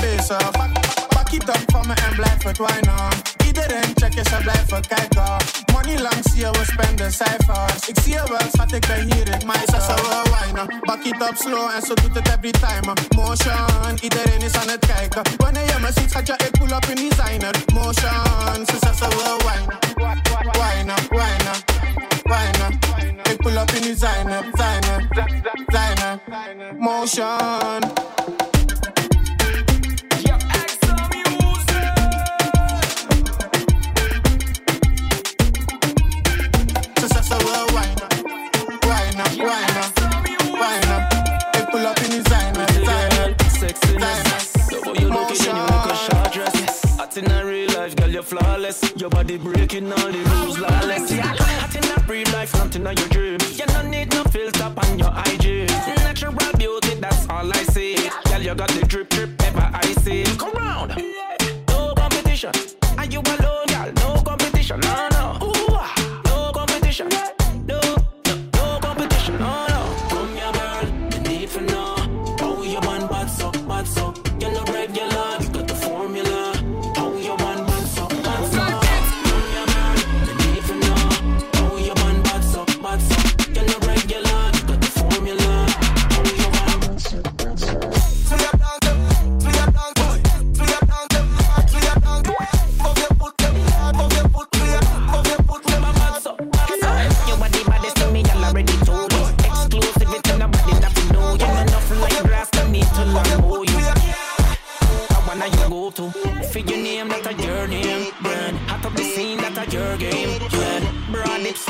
[1.34, 3.10] it up voor me en blijf het wijnen.
[3.46, 5.36] Iedereen check je, ze blijven kijken.
[5.74, 7.88] Money lang zie je, we spenden cijfers.
[7.88, 10.80] Ik zie je wel, schat, ik ben hier in mijn Ze we wijnen.
[10.82, 12.94] Back it up slow en zo doet het every time.
[13.16, 15.22] Motion, iedereen is aan het kijken.
[15.38, 17.56] Wanneer je me ziet, schat je, ik pull up in designer.
[17.74, 19.78] Motion, ze zegt ze wil wijnen.
[20.52, 21.56] Wijnen, wijnen,
[22.24, 22.80] wijnen.
[23.32, 25.08] Ik pull up in designer, designer,
[25.66, 26.20] designer.
[26.78, 28.49] Motion.
[47.20, 48.94] In a real life, girl, you're flawless.
[48.96, 51.12] Your body breaking all the rules, lawless.
[51.12, 53.40] Hot in a real life, nothing in your dream.
[53.52, 55.68] You don't need no filter on your IG.
[56.04, 57.96] Natural beauty, that's all I see.
[58.26, 60.24] Girl, you got the drip, drip, ever I see.
[60.38, 60.96] Come round.
[61.68, 62.52] No competition.
[62.98, 63.92] Are you alone, girl?
[63.96, 64.80] No competition.
[64.82, 65.40] No, no.
[65.44, 65.78] Ooh,
[66.26, 67.10] no competition.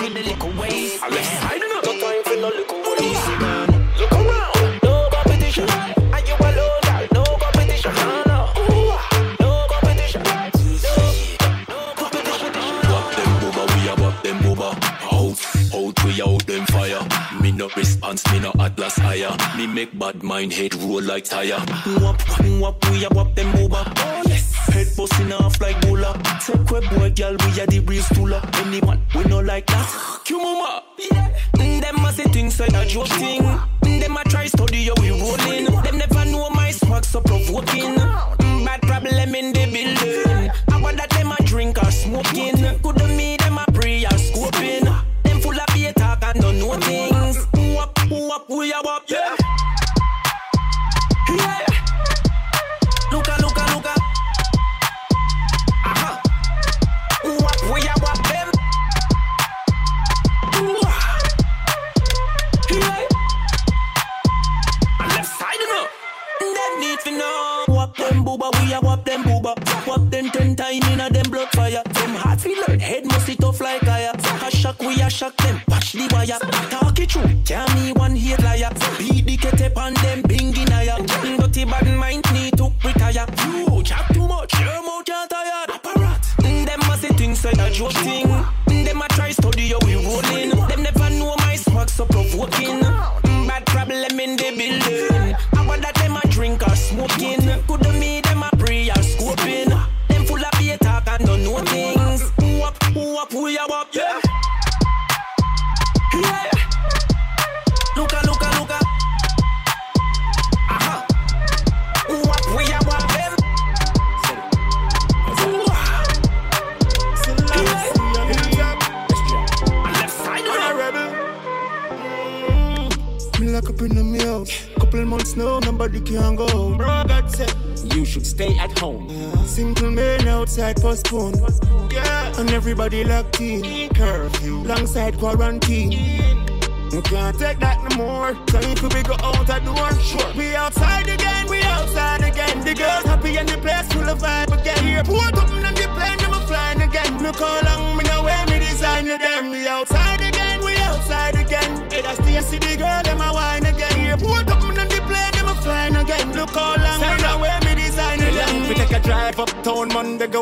[0.02, 0.52] With the little.
[0.56, 1.82] Yeah, I don't know.
[1.84, 2.80] No time for no little.
[3.04, 4.80] Easy man, look around.
[4.84, 5.70] No competition.
[5.70, 7.08] Are you alone, girl?
[7.14, 7.93] No competition.
[7.95, 9.66] No, no.
[9.68, 10.22] Competition.
[12.89, 13.82] Wap them booba, we
[14.24, 14.70] them booba.
[15.12, 15.39] Out,
[15.76, 17.18] out, we out them fire
[17.60, 19.36] no response, me no atlas higher.
[19.57, 21.60] Me make bad mind head roll like tire.
[21.99, 22.18] Wap,
[22.62, 23.84] wap, we a wap them over.
[23.97, 24.24] Oh,
[24.72, 26.14] head busting off like bowler.
[26.39, 28.41] Take web boy, girl, we a the real stooler.
[28.66, 30.22] Anyone, we no like that.
[30.24, 30.84] Q mama.
[31.12, 31.36] Yeah.
[31.57, 33.41] Mm, them a say things so a joke thing.
[33.41, 35.66] Mm, them a try study how we rolling.
[35.66, 37.95] Them never know my swag so provoking.
[37.95, 40.51] Mm, bad problem in the building.
[40.72, 42.55] I wonder them a drink or smoking.
[42.82, 42.99] Could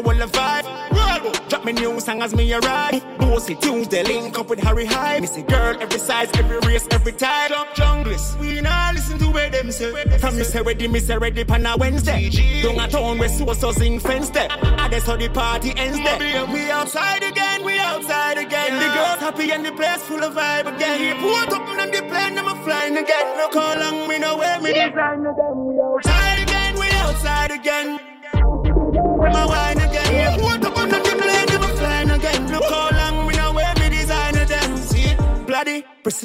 [0.01, 1.49] the whole of vibe.
[1.49, 3.03] Drop me new song as me arrive.
[3.17, 5.19] Bossy tunes, they link up with Harry High.
[5.19, 7.49] Missy girl, every size, every race, every type.
[7.49, 9.91] Jump junglist, we now listen to where them say.
[10.19, 12.29] From you say ready, me say ready, pan a Wednesday.
[12.61, 14.47] Don't a town where sources in fence there.
[14.51, 16.45] I guess how the party ends there.
[16.45, 18.73] We outside again, we outside again.
[18.73, 20.99] The girls happy and the place full of vibe again.
[20.99, 23.37] He pulled up and the plane, them a flying again.
[23.37, 24.79] Look how long we know where me.
[24.79, 27.96] Outside again, we outside again.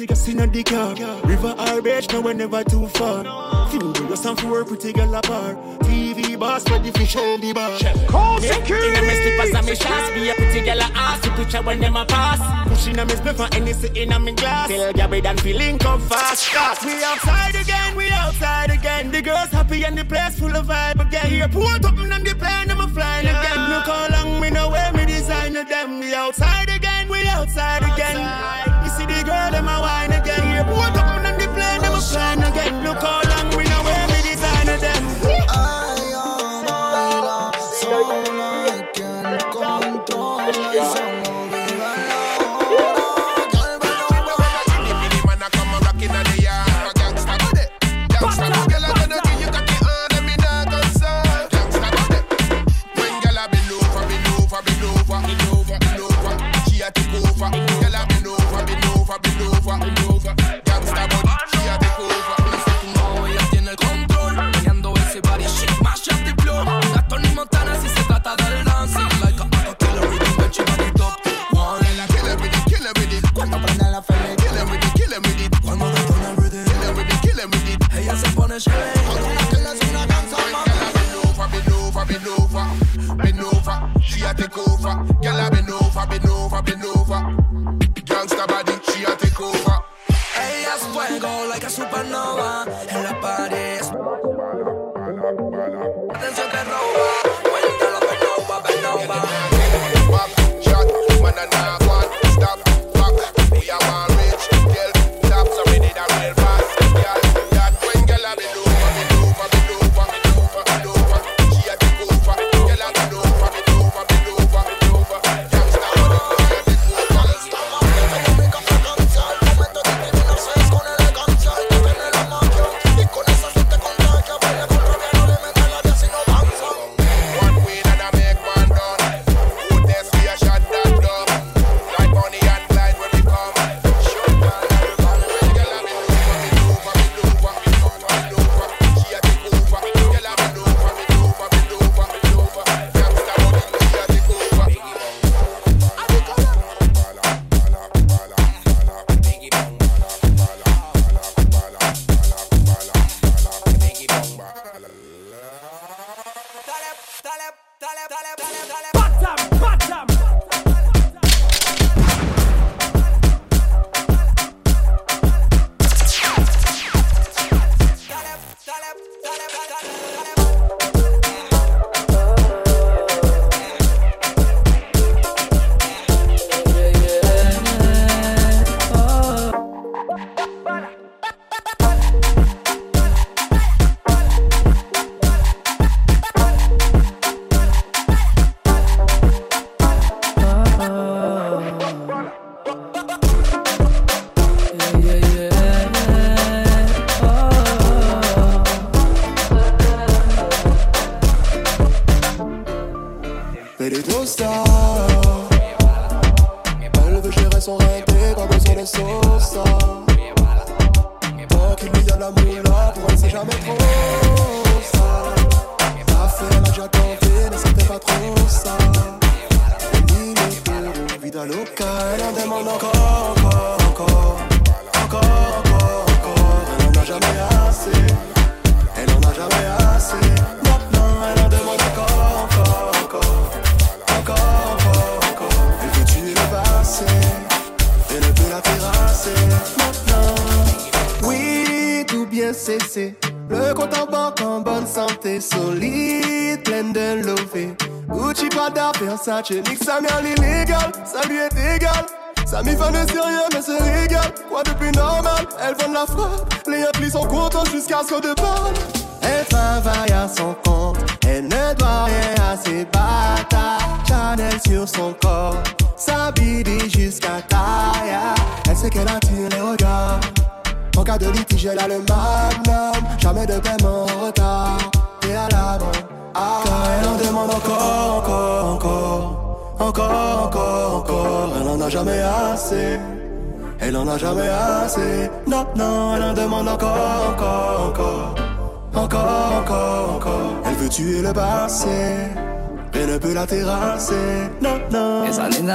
[0.05, 0.95] pretty girl sitting on the car.
[1.27, 3.69] River or beach, no, we never too far.
[3.69, 5.57] Few the west and four pretty girl apart.
[5.81, 7.77] TV boss, but the fish in the bar.
[8.07, 8.87] Call security!
[8.89, 10.13] In a mess, slippers and me shots.
[10.13, 12.39] Be a pretty girl a ass to picture when them a pass.
[12.67, 14.69] Pushing a mess for any sitting on me glass.
[14.69, 16.49] Tell Gabby done feeling come fast.
[16.51, 19.11] Cause we outside again, we outside again.
[19.11, 21.27] The girls happy and the place full of vibe again.
[21.27, 23.39] Here, pull up and the plane, I'm a flying yeah.
[23.39, 23.69] again.
[23.69, 25.99] Look how long me know where me design them.
[25.99, 27.93] We outside again, we outside, outside.
[27.93, 30.43] again see the girl, them a wine again.
[30.57, 32.83] Report up on the plane, them a shine again.
[32.83, 35.32] Look how long we know where we design them.
[92.35, 92.65] va.
[92.89, 93.32] En la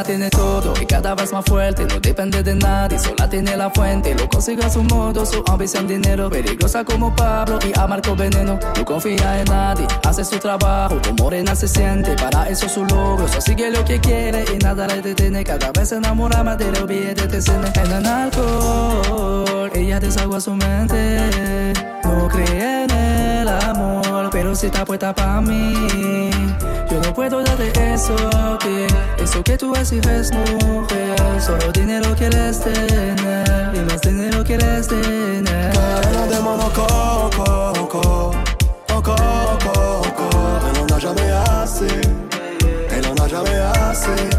[0.09, 4.15] tiene todo y cada vez más fuerte, no depende de nadie, sola tiene la fuente,
[4.15, 8.59] lo consigue a su modo, su ambición dinero, peligrosa como Pablo y a Marco Veneno,
[8.75, 13.29] no confía en nadie, hace su trabajo, como morena se siente, para eso su logro,
[13.29, 16.73] so sigue lo que quiere y nada le detiene, cada vez se enamora más de
[16.73, 23.49] los billetes de cine, en el alcohol, ella desagua su mente, no cree en el
[23.49, 26.31] amor, pero si está puesta para mí.
[26.91, 28.17] Yo no puedo darte eso
[28.59, 28.87] que
[29.23, 31.17] eso que tú exiges, mujer.
[31.41, 35.73] Solo dinero quieres tener y más dinero quieres tener.
[35.73, 38.33] Cadena de monococo, coco,
[38.87, 39.17] coco,
[39.65, 40.29] coco.
[40.71, 42.01] Elle en a jamais assez,
[42.91, 43.61] elle en a jamais
[43.91, 44.38] assez.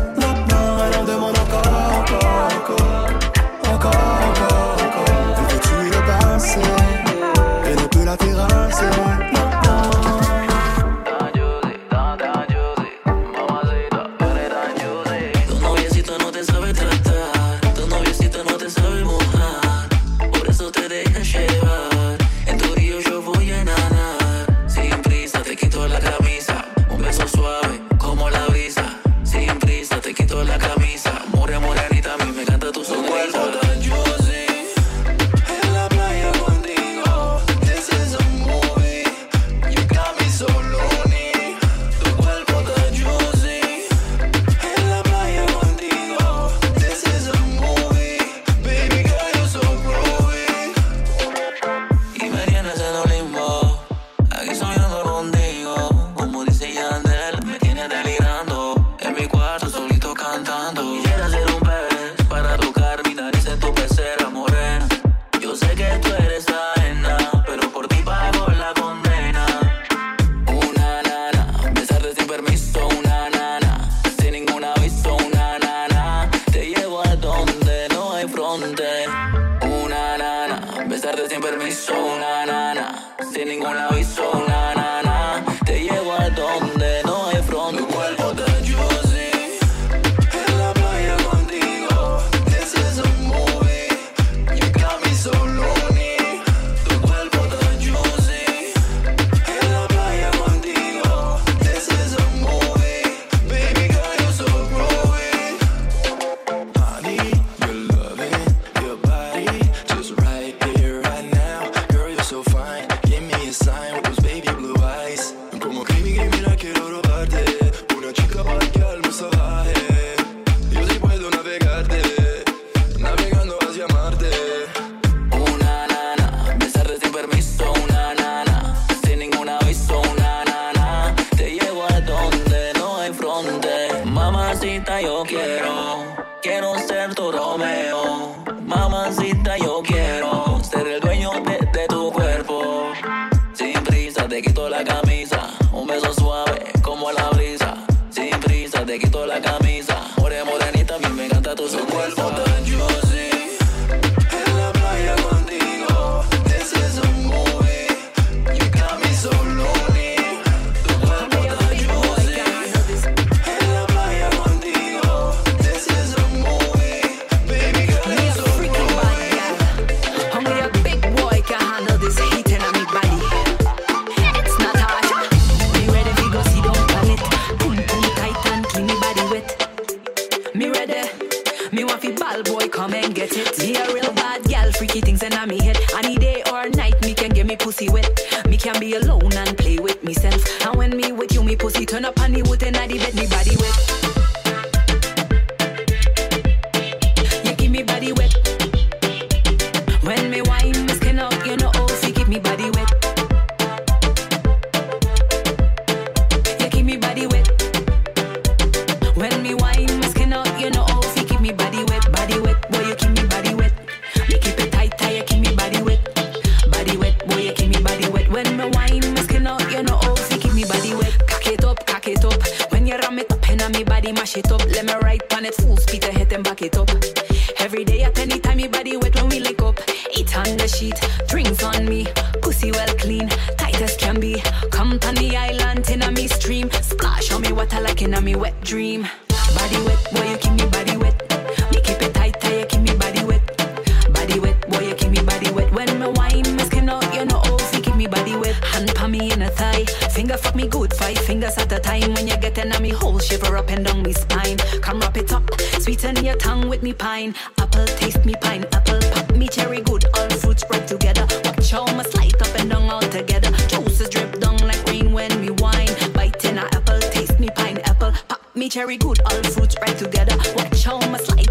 [253.19, 254.57] shiver up and down my spine.
[254.81, 255.43] Come wrap it up,
[255.79, 257.35] sweeten your tongue with me pine.
[257.59, 260.05] Apple taste me pine, apple pop me cherry good.
[260.17, 261.25] All fruits spread together.
[261.45, 263.51] Watch how my slide up and down all together.
[263.67, 265.89] Juices drip down like rain when me wine.
[266.13, 269.19] Biting a apple, taste me pineapple, pop me cherry good.
[269.21, 270.35] All fruits spread together.
[270.55, 271.48] Watch how my slide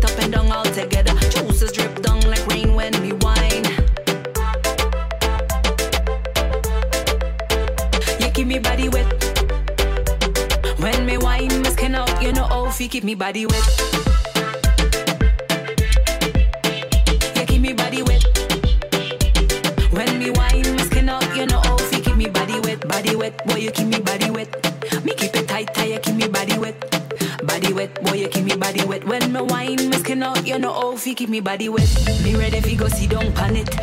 [13.29, 13.89] body wet.
[22.89, 24.49] body wet, oh, boy, you keep me body wet.
[25.05, 26.77] Me keep it tight, tight, you keep me body wet.
[27.47, 29.05] Body wet, boy, you keep me body wet.
[29.05, 31.89] When me wine, me skin out, you know how You keep me body wet.
[32.23, 33.78] Me ready fi go see down pan it.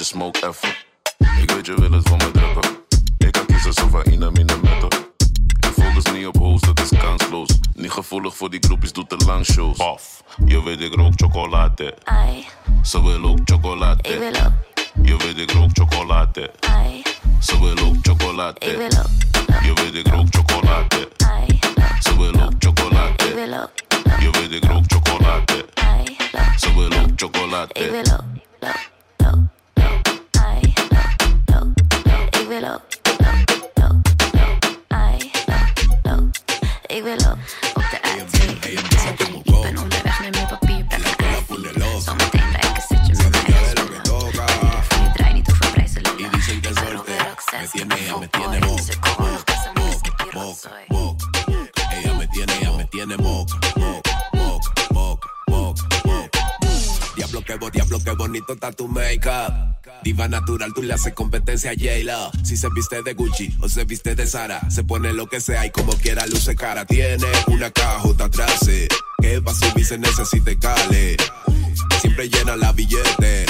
[0.00, 0.68] Je smoke even.
[1.42, 2.70] Ik weet je wil het van me drukken.
[3.18, 4.88] Ik kan kiezen zo van ina mina metten.
[5.58, 7.48] Ik focus niet op hoes, dat is kansloos.
[7.74, 9.76] Niet gevoelig voor die groepjes, doet te lang shows.
[9.76, 11.94] Paf, je weet ik rook chocolade.
[12.82, 14.08] Ze wil ook chocolade.
[15.02, 16.50] Je weet ik rook chocolade.
[17.40, 18.66] Ze wil ook chocolade.
[19.62, 21.08] Je weet ik rook chocolade.
[22.00, 23.24] Ze wil ook chocolade.
[24.20, 25.64] Je weet ik rook chocolade.
[26.56, 27.74] Ze wil ook chocolade.
[27.74, 28.29] Ik
[60.10, 62.32] Diva natural, tú le haces competencia a J-Lo.
[62.42, 65.64] Si se viste de Gucci o se viste de Sara, se pone lo que sea
[65.64, 66.84] y como quiera luce cara.
[66.84, 68.88] Tiene una cajota atrás, sí,
[69.22, 71.16] que pa' subir se necesita cale.
[72.00, 73.46] Siempre llena la billete.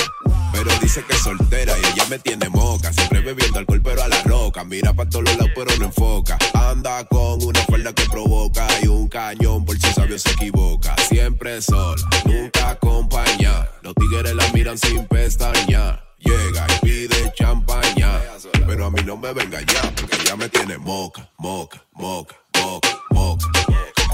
[0.52, 2.92] Pero dice que es soltera y ella me tiene moca.
[2.92, 4.62] Siempre bebiendo alcohol, pero a la roca.
[4.62, 6.36] Mira pa' todos lados, pero no enfoca.
[6.52, 10.94] Anda con una cuerda que provoca y un cañón por si sabio se equivoca.
[11.08, 13.66] Siempre sola, nunca acompaña.
[13.80, 16.02] Los tigres la miran sin pestaña.
[16.30, 18.20] Llega y pide champaña.
[18.66, 22.88] Pero a mí no me venga ya, porque ella me tiene moca, moca, moca, moca,
[23.10, 23.46] moca.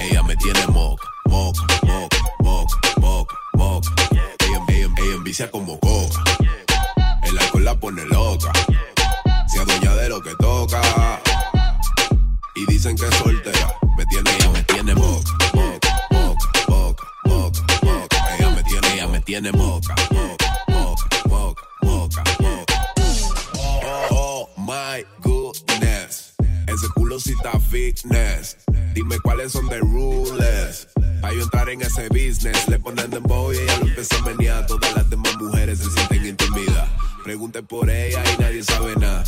[0.00, 3.90] Ella me tiene moca, moca, moca, moca, moca, moca.
[4.40, 6.22] Ella, ella, ella envicia como coca.
[7.22, 8.50] El alcohol la pone loca.
[9.48, 10.80] Se adueña de lo que toca.
[12.54, 13.74] Y dicen que es soltera.
[13.98, 18.36] Me tiene, ella me tiene moca, moca, moca, moca, moca, moca.
[18.38, 20.55] Ella me tiene, ella me tiene moca, moca,
[26.76, 28.58] Ese culo está fitness.
[28.92, 30.86] Dime cuáles son the rules.
[31.22, 34.66] Pa' yo entrar en ese business, le ponen dembow y ella lo empieza a menear.
[34.66, 36.90] Todas las demás mujeres se sienten intimidadas.
[37.24, 39.24] Pregunten por ella y nadie sabe nada.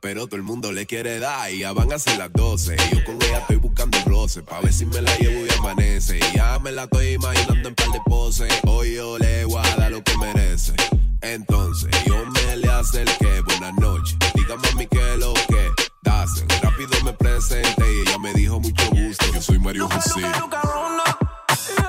[0.00, 2.74] Pero todo el mundo le quiere dar y ya van a ser las 12.
[2.74, 6.20] Y yo con ella estoy buscando roce pa' ver si me la llevo y amanece.
[6.20, 8.50] Y ya me la estoy imaginando en par de poses.
[8.66, 10.72] Hoy yo le voy a lo que merece.
[11.20, 14.16] Entonces yo me le acerqué, buenas noches.
[14.34, 16.48] Diga mami que lo que hacen.
[16.62, 19.26] Rápido me presenté y ella me dijo mucho gusto.
[19.32, 20.20] Yo soy Mario José.
[20.20, 20.48] Ella,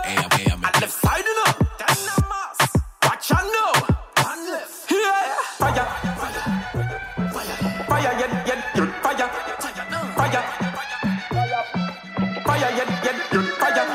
[0.06, 1.34] ella me Left side you.
[3.03, 3.72] Watch out now.
[4.90, 5.26] Yeah.
[5.57, 5.85] Fire.
[7.88, 8.88] Fire, yeah, yeah, yeah.
[9.02, 9.30] Fire.
[10.15, 10.44] Fire.
[12.45, 13.44] Fire, yeah, yeah, yeah.
[13.60, 13.85] Fire.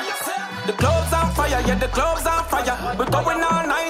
[0.66, 2.96] The club's on fire, yeah, the club's on fire.
[2.98, 3.87] We're going all night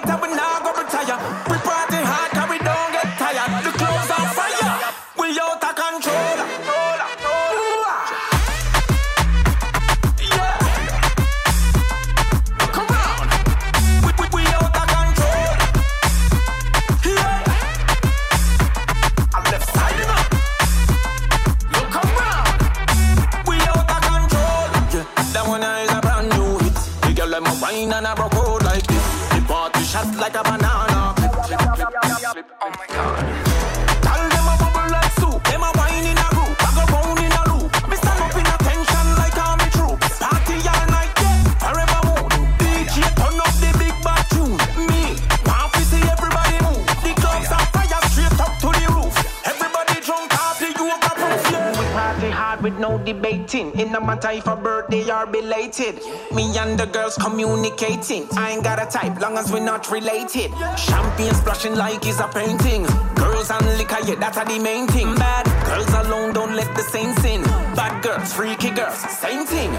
[53.12, 53.70] debating.
[53.80, 55.94] In no matter if a birthday or belated.
[56.34, 58.26] Me and the girls communicating.
[58.32, 60.50] I ain't got a type, long as we're not related.
[60.76, 62.84] Champagne splashing like it's a painting.
[63.14, 65.14] Girls and liquor, yeah, that's the main thing.
[65.14, 67.42] Bad girls alone don't let the same sin.
[67.78, 69.70] Bad girls, freaky girls, same thing.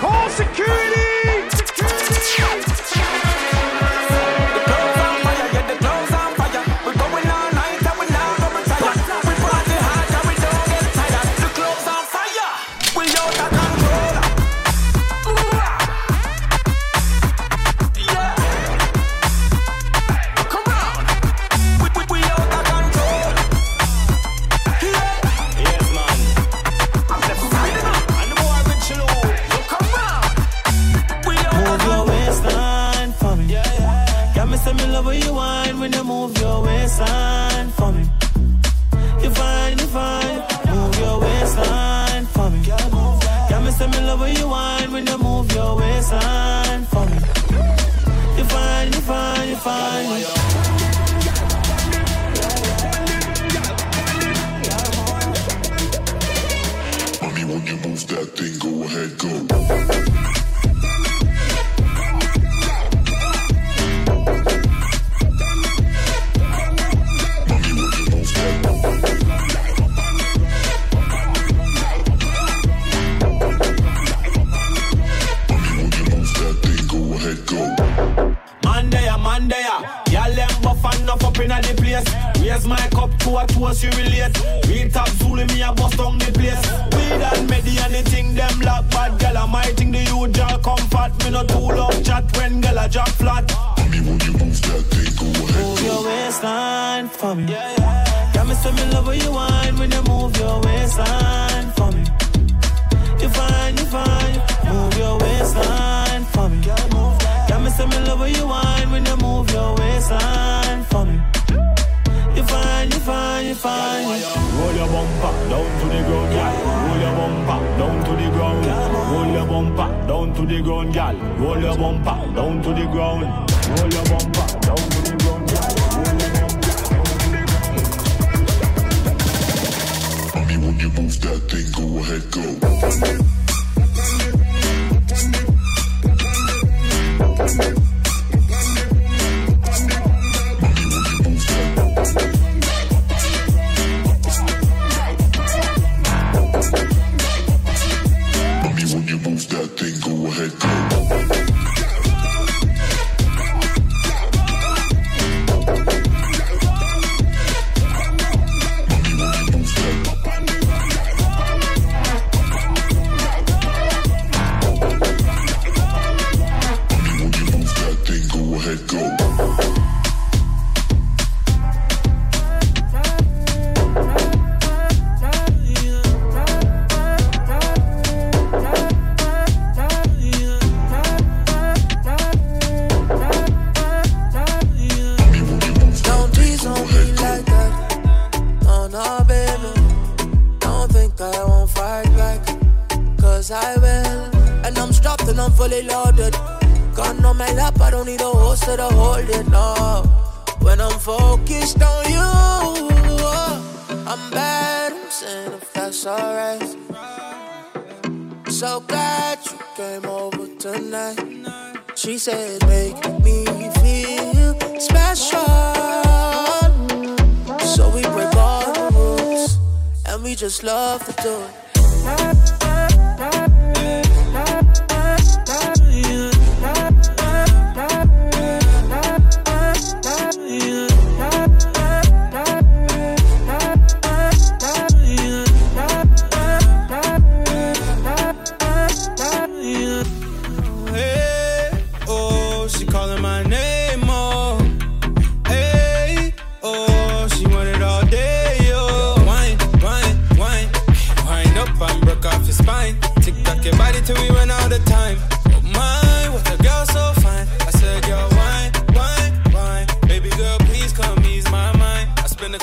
[0.00, 1.17] Call security!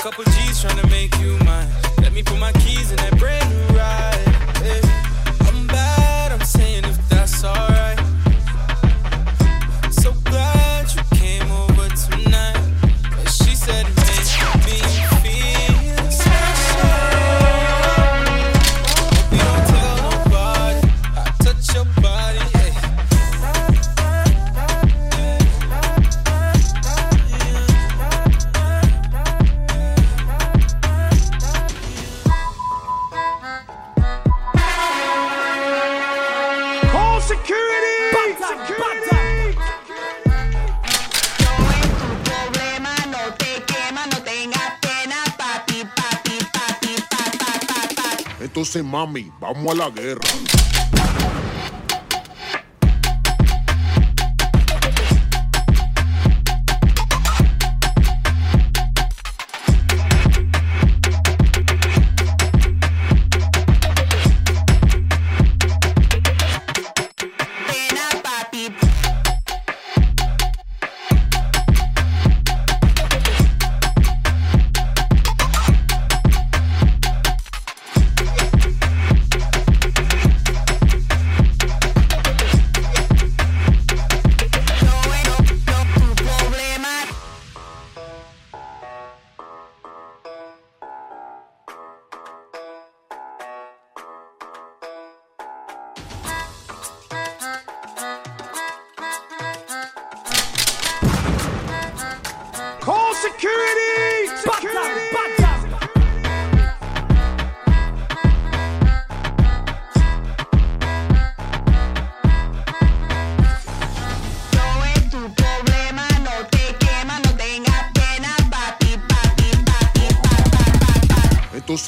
[0.06, 0.45] Couple G's
[48.86, 50.55] mami, vamos a la guerra.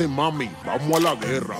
[0.07, 1.57] Mami, vamos a la guerra.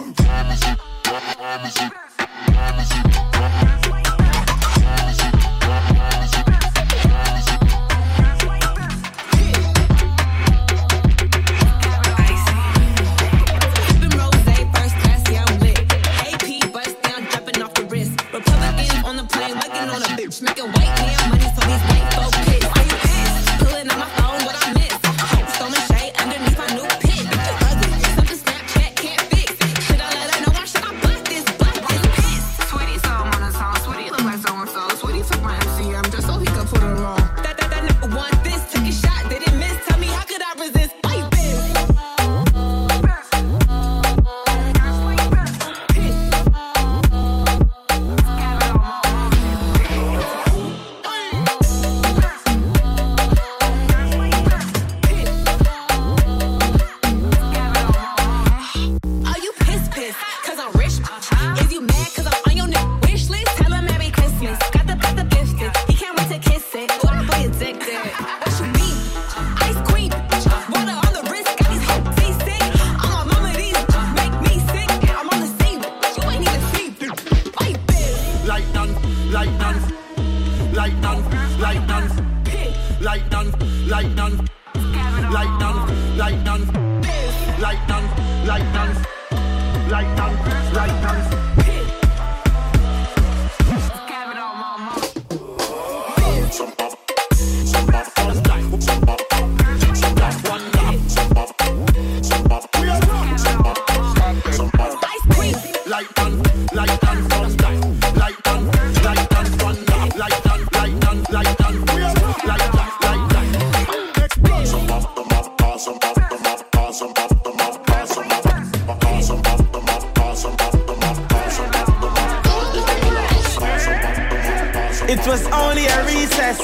[125.09, 126.61] It was only a recess,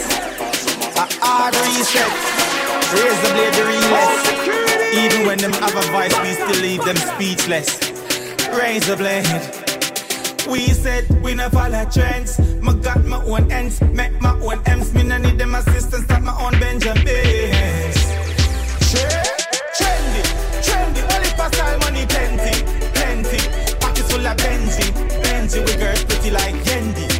[0.97, 2.13] a hard reset.
[2.93, 4.95] Raise the blade, the realest.
[4.95, 7.81] Even when them have a voice, we still leave them speechless.
[8.53, 9.25] Raise the blade.
[10.47, 12.39] We said we never follow trends.
[12.39, 14.93] Me got my own ends, make my own ends.
[14.93, 17.97] Me no need them assistance, start my own Benjamins.
[18.93, 19.25] Tre-
[19.73, 20.23] Trendy,
[20.61, 22.63] trendy, only for style money plenty,
[22.93, 23.39] plenty.
[23.81, 24.93] Pockets full of Benji,
[25.25, 25.65] Benji.
[25.65, 27.14] We girls pretty like Yendi.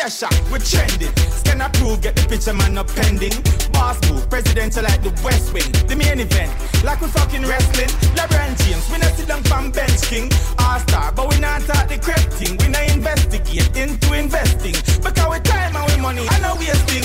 [0.00, 1.12] We are shot, we're trending.
[1.28, 3.36] Scan approve, get the picture man up pending.
[3.68, 5.68] Boss move, presidential like the West Wing.
[5.84, 6.48] The main event,
[6.80, 7.92] like we fucking wrestling.
[8.16, 10.32] LeBron James, we not sit down from bench king.
[10.56, 12.56] All star, but we not talk the crap thing.
[12.64, 14.72] We not investigate into investing.
[15.04, 17.04] Because we time and we money, I know we a sting.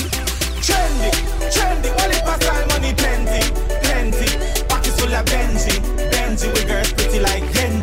[0.64, 1.12] Trendy,
[1.52, 3.44] trendy, well it pass all money plenty,
[3.84, 4.28] plenty.
[4.72, 5.84] Pockets full of Benji,
[6.16, 6.48] Benji.
[6.48, 7.75] We girls pretty like Yendi,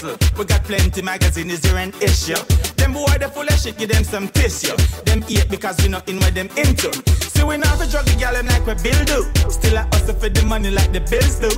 [0.00, 0.38] the whistle.
[0.38, 2.38] We got plenty magazines here and issue.
[2.76, 4.76] Them boy they full of shit, give them some tissue.
[5.04, 6.92] Them eat because we not in what them into.
[7.30, 9.50] See we not for drug the gal like we bill do.
[9.50, 11.50] Still a hustle for the money like the bills do.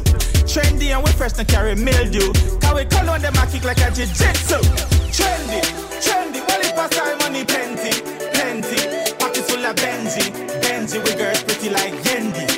[0.47, 2.33] Trendy and we fresh and carry mildew.
[2.61, 4.59] Cause we call on them a kick like a jiu-jitsu.
[5.11, 5.61] Trendy,
[6.01, 7.93] trendy, well pass all money plenty,
[8.33, 9.15] plenty.
[9.19, 10.31] Pockets full of Benji,
[10.63, 10.99] Benji.
[11.05, 12.50] We girls pretty like Yendi.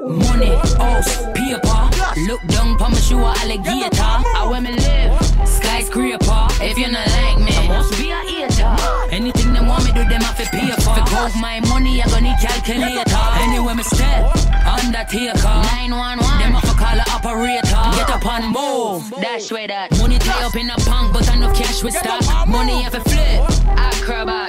[0.00, 1.80] Money, house, paper.
[2.26, 3.98] Look down pa my shoe, alligator.
[4.00, 5.18] I where me live,
[5.48, 6.46] skyscraper.
[6.62, 8.76] If you not like me, I must be a hater.
[9.10, 10.94] Anything them want me do, them have to pay for.
[10.98, 13.22] If I my money, I gonna need calculator.
[13.42, 15.54] Anywhere me step, undertaker.
[15.82, 17.82] 911, them have to call a operator.
[17.98, 19.90] Get up and move, dash way that.
[19.98, 22.22] Money tie up in a punk, but enough cash with stock.
[22.46, 23.42] Money have to flip,
[23.76, 24.47] acrobat.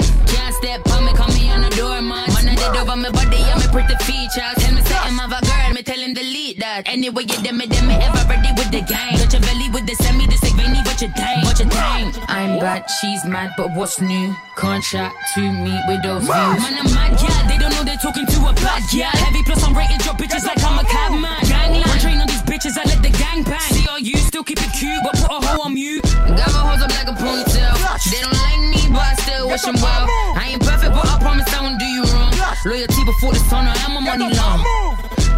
[3.00, 4.56] Did over my body, yeah, me pretty features.
[4.58, 6.88] Tell me something of a girl, me tell him delete that.
[6.88, 9.16] Anyway, you them me, them me ever ready with the game.
[9.16, 12.12] Got your belly but you dang, but you dang.
[12.28, 14.36] I'm bad, she's mad, but what's new?
[14.56, 16.60] Contract to meet with those views.
[16.60, 17.48] Man, I'm mad, yeah.
[17.48, 19.12] They don't know they're talking to a bad, yeah.
[19.24, 21.40] Heavy plus I'm rated drop bitches like I'm a cabman.
[21.48, 21.88] Gangland.
[21.88, 23.72] I train on these bitches, I let the gang bang.
[23.72, 26.04] See all you still keep it cute, but put a hoe on mute.
[26.04, 27.80] Got my hoes up like a ponytail.
[28.12, 30.06] They don't like me, but I still wish them well.
[30.36, 32.19] I ain't perfect, but I promise I won't do you wrong.
[32.65, 34.60] Loyalty before the sun, I am a money long.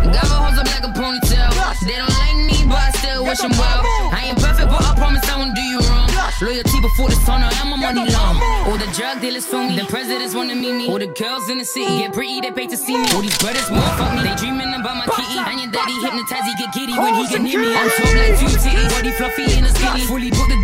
[0.10, 1.53] Got my hoes up like a ponytail.
[1.85, 3.85] They don't like me, but I still wish them well.
[4.10, 6.10] I ain't perfect, but I promise I won't do you wrong.
[6.41, 8.41] Loyalty before the sun, I am a money long.
[8.65, 10.89] All the drug dealers for me, the presidents wanna meet me.
[10.89, 13.06] All the girls in the city get pretty, they pay to see me.
[13.14, 15.38] All these brothers wanna fuck me, they dreaming about my kitty.
[15.38, 17.69] And your daddy hypnotize, he get giddy when he get near me.
[17.69, 20.10] I'm top like two titties, body fluffy in a skinny.
[20.10, 20.57] Fully booked the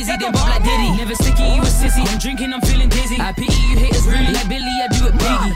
[0.00, 0.90] lazy, then like Diddy.
[0.96, 1.14] Never
[1.54, 2.06] you a sissy.
[2.10, 3.20] I'm drinking, I'm feeling dizzy.
[3.20, 5.54] I pity you haters really like Billy, I do it biggie.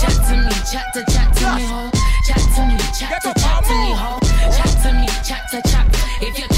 [0.00, 1.90] Chat to me, chat to chat to me, ho.
[2.26, 4.18] Chat to me, chat to chat to me, ho.
[4.56, 5.86] Chat to me, chat to chat.
[6.20, 6.57] If you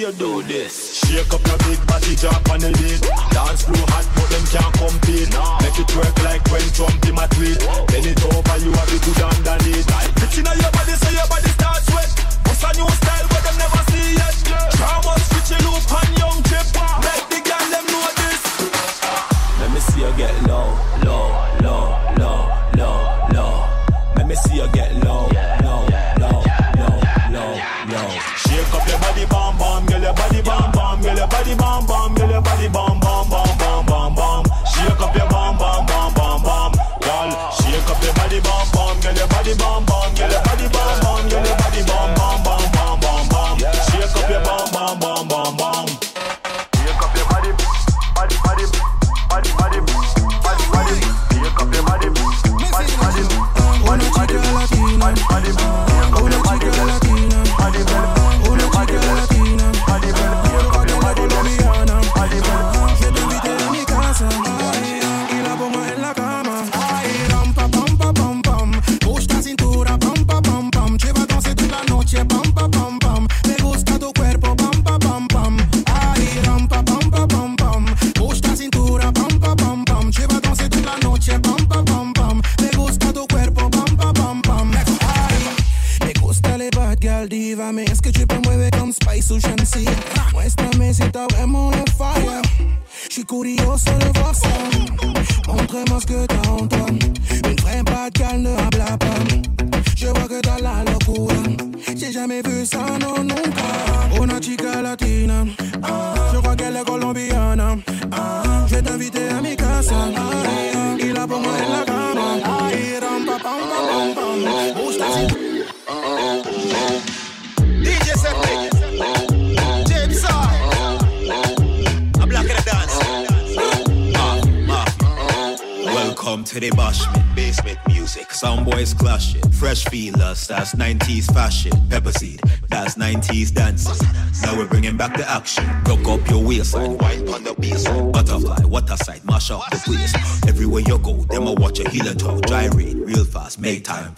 [0.00, 0.29] you do.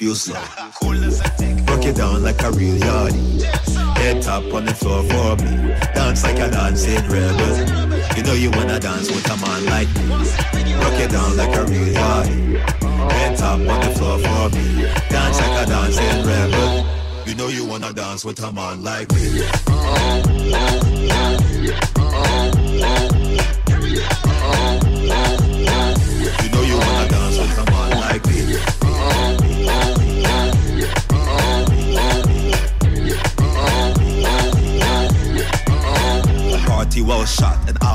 [0.03, 0.35] you slow.
[0.35, 3.43] Rock it down like a real yardie.
[3.99, 5.74] Head top on the floor for me.
[5.95, 8.16] Dance like a dancing rebel.
[8.16, 10.09] You know you wanna dance with a man like me.
[10.74, 12.59] Rock it down like a real yardie.
[13.12, 14.83] Head top on the floor for me.
[15.09, 16.87] Dance like a dancing rebel.
[17.27, 19.43] You know you wanna dance with a man like me.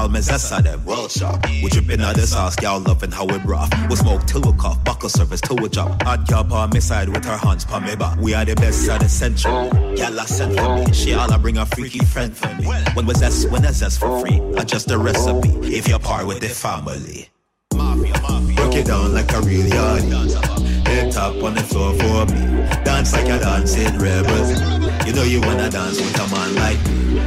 [0.07, 1.45] gal, Mazessa, that world shop.
[1.63, 3.69] We drippin' out the sauce, gal, lovin' how we rough.
[3.89, 6.01] We smoke till we cough, buckle service till we drop.
[6.03, 8.17] Hot gal on me side with her hands on me back.
[8.19, 9.51] We are the best of the century.
[9.95, 10.93] Gal, I send for me.
[10.93, 12.65] She all I bring a freaky friend for me.
[12.93, 14.39] When was zest, When that's that's for free?
[14.57, 17.29] Adjust the recipe if you're part with the family.
[17.71, 20.87] Break it down like a real yardie.
[20.87, 22.83] Head up on the floor for me.
[22.83, 25.05] Dance like a dancing rebel.
[25.05, 27.19] You know you wanna dance with a man like me.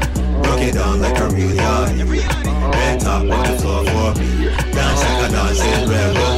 [0.49, 2.50] Rock it down like a real yardie
[3.01, 4.29] top on the floor for me.
[4.73, 6.37] Dance like a dancing rebel.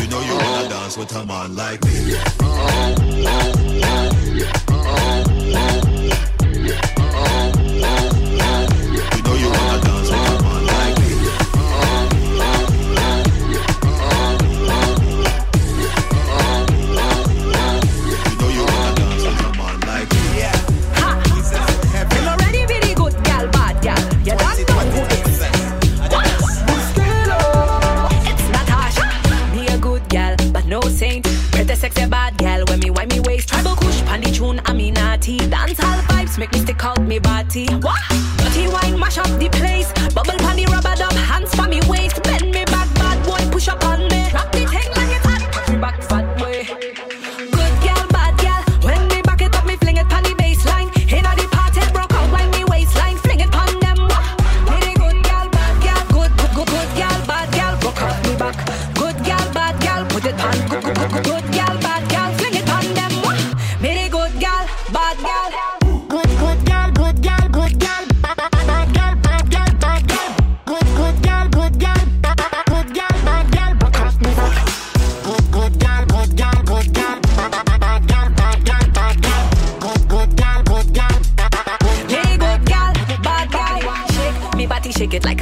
[0.00, 1.90] You know you wanna dance with a man like me.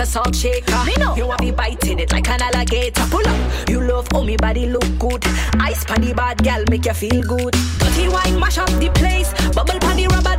[0.08, 0.84] salt shaker.
[0.86, 1.14] Me know.
[1.14, 3.04] You want me biting it like an alligator.
[3.10, 3.68] Pull up.
[3.68, 5.22] You love how me body look good.
[5.60, 7.54] Ice pan the bad gal make you feel good.
[7.78, 9.30] Dirty wine mash up the place.
[9.54, 10.37] Bubble pan the rubber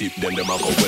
[0.00, 0.79] tip, then them a go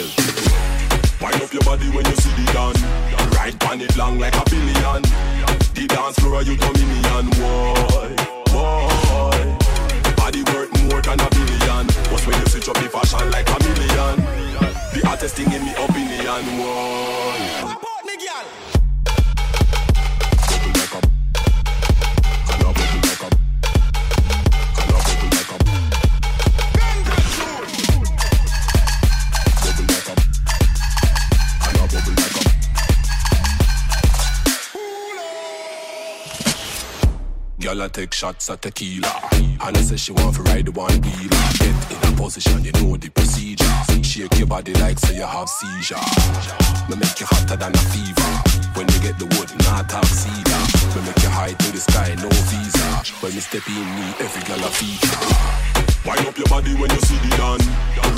[37.83, 39.11] I take shots at tequila.
[39.59, 41.43] And I say she want to ride the one dealer.
[41.59, 43.67] Get in a position, you know the procedure.
[44.07, 45.99] Shake your body like say you have seizure.
[46.87, 48.31] Me make you hotter than a fever.
[48.79, 50.63] When you get the wood, not have cedar.
[50.95, 52.87] Me make you high to the sky, no visa.
[53.19, 55.19] When me step in, me every girl a feature.
[56.07, 57.63] Wind up your body when you see the done.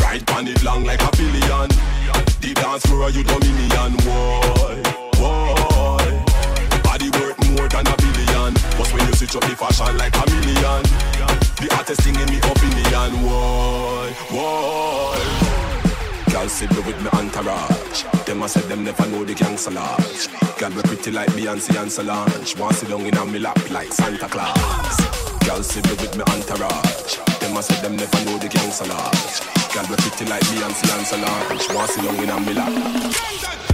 [0.04, 1.72] Right on it long like a billion.
[2.44, 4.76] The dance floor you dominion, boy,
[5.16, 6.04] boy.
[6.84, 8.03] Body worth more than a
[8.44, 8.78] opinion.
[8.78, 10.82] But when you switch up the fashion like a million,
[11.60, 13.22] the hottest thing in me opinion.
[13.24, 15.18] Why, why?
[16.32, 18.04] Girl, sit with me entourage.
[18.26, 20.28] Them I said them never know the gangster lodge.
[20.58, 22.56] Girl, be pretty like Beyonce and Solange.
[22.58, 24.96] Want sit down in a me lap like Santa Claus.
[25.46, 27.16] Girl, sit with me entourage.
[27.40, 29.40] Them I said them never know the gangster lodge.
[29.72, 31.74] Girl, be pretty like Beyonce and Solange.
[31.74, 33.73] Want sit down in a me lap.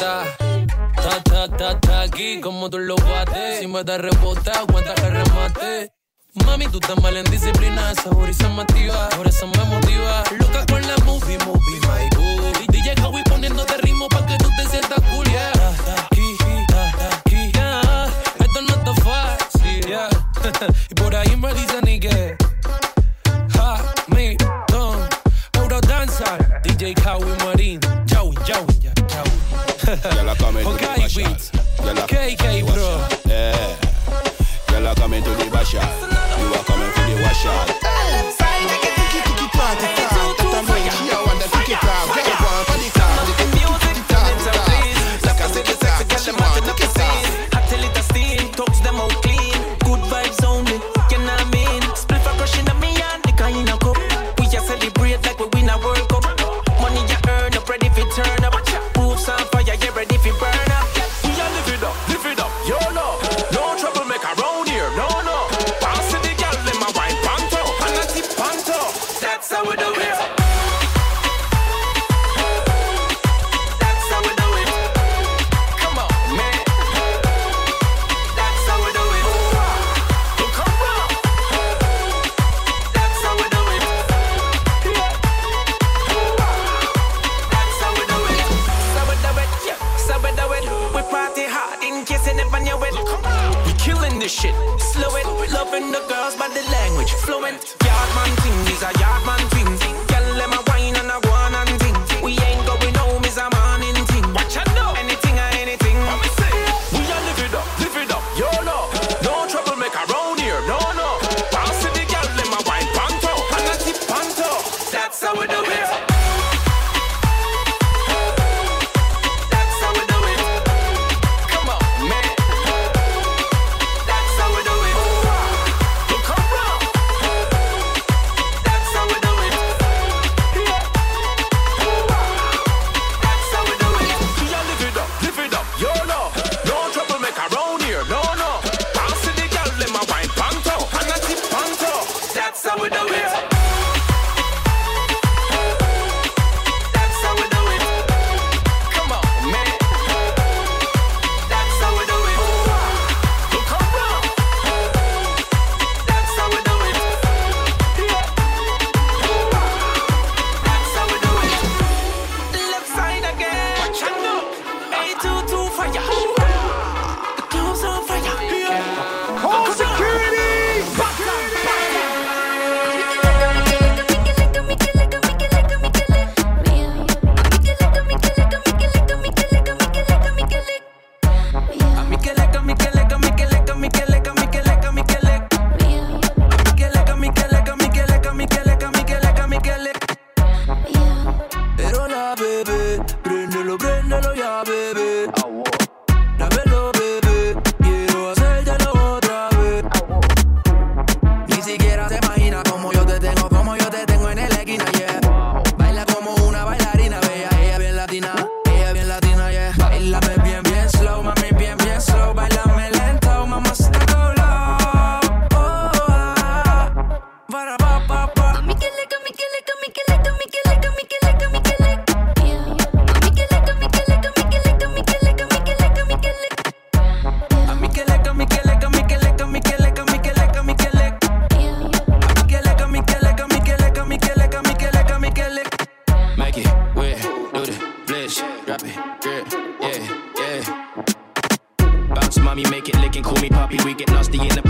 [0.00, 0.24] Ta,
[1.24, 3.60] ta, ta, ta, aquí como tú lo bates.
[3.60, 5.92] Si me das rebota, aguanta que remate.
[6.46, 10.22] Mami, tú estás mal en disciplina, saboriza activa, por eso me motiva.
[10.38, 12.50] Loca con la movie, movie, my boo.
[12.72, 15.52] DJ Howie poniéndote ritmo pa' que tú te sientas cool, yeah.
[16.06, 16.34] Aquí,
[17.26, 18.08] aquí, yeah.
[18.38, 20.08] Esto no está fácil, yeah.
[20.88, 22.38] y por ahí me dicen ni que.
[23.58, 24.34] Ha, me,
[24.68, 24.96] don,
[25.52, 27.99] Eurodancer, DJ Howie Marín.
[30.02, 30.62] Girl, I come the
[30.96, 31.22] basher.
[32.62, 33.06] Bro.
[33.26, 33.76] Yeah.
[34.68, 36.19] Girl, I come the basha.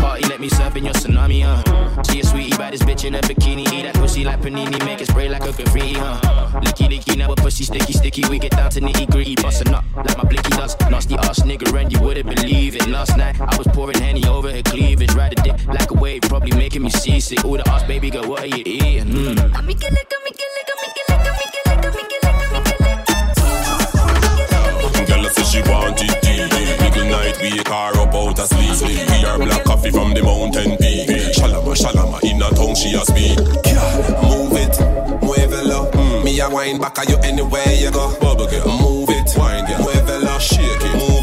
[0.00, 2.02] Party, let me surf in your tsunami, huh?
[2.04, 3.70] See a sweetie, baddest bitch in a bikini.
[3.72, 6.18] Eat that pussy like panini, make it spray like a graffiti, huh?
[6.64, 8.22] Licky licky, now a pussy sticky sticky.
[8.28, 10.76] We get down to nitty gritty, bustin' up like my blicky does.
[10.90, 12.86] Nasty ass nigga, and you wouldn't believe it.
[12.88, 16.22] Last night I was pouring henny over her cleavage, ride a dick like a wave,
[16.22, 17.44] probably making me seasick.
[17.44, 19.06] All the ass, baby girl, what are you eating?
[19.06, 19.36] Mm.
[25.06, 26.80] Girl say she want it deep.
[26.80, 27.99] Middle night wake her up
[28.46, 29.08] sleep.
[29.08, 31.08] We are black coffee from the mountain peak.
[31.36, 33.38] Shalama shalama in a tongue she a speak.
[34.24, 34.76] Move it,
[35.22, 35.90] muévelo.
[35.92, 36.24] Mm.
[36.24, 38.16] Me a wine back at you anywhere you go.
[38.20, 41.19] Bubble girl, Move it, wine girl, shake it, Move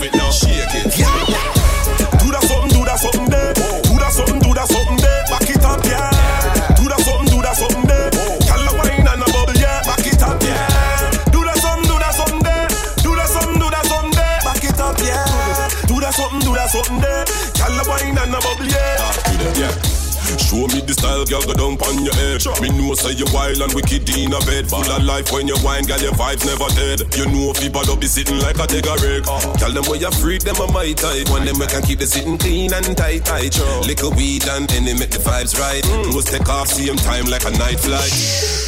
[20.78, 22.38] Me the style, girl, go down on your head.
[22.62, 24.70] Me know say you wild and wicked in a bed.
[24.70, 27.02] Full of life when you wine, girl, your vibes never dead.
[27.18, 29.26] You know people don't be sitting like a take a reg.
[29.58, 31.34] Tell them where you freak, them are my type.
[31.34, 33.58] When them we can keep the sitting clean and tight, tight.
[33.90, 35.82] Liquor weed and any make the vibes right.
[35.82, 36.14] Mm.
[36.14, 38.14] Close take off, see same time like a night flight.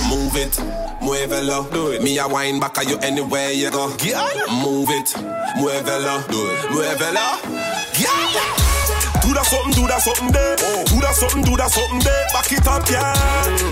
[0.10, 0.58] Move it,
[1.06, 1.70] muévelo.
[1.70, 2.02] Do it.
[2.02, 3.86] Me a wine back at you anywhere you go.
[3.86, 5.14] Move it,
[5.62, 6.26] muévelo.
[6.26, 6.74] Do it.
[6.74, 7.38] Muévelo.
[8.02, 8.59] Yeah.
[9.30, 10.58] Do that something, do that something there.
[10.90, 12.26] Do that something, do that something there.
[12.34, 13.14] Back it up, yeah.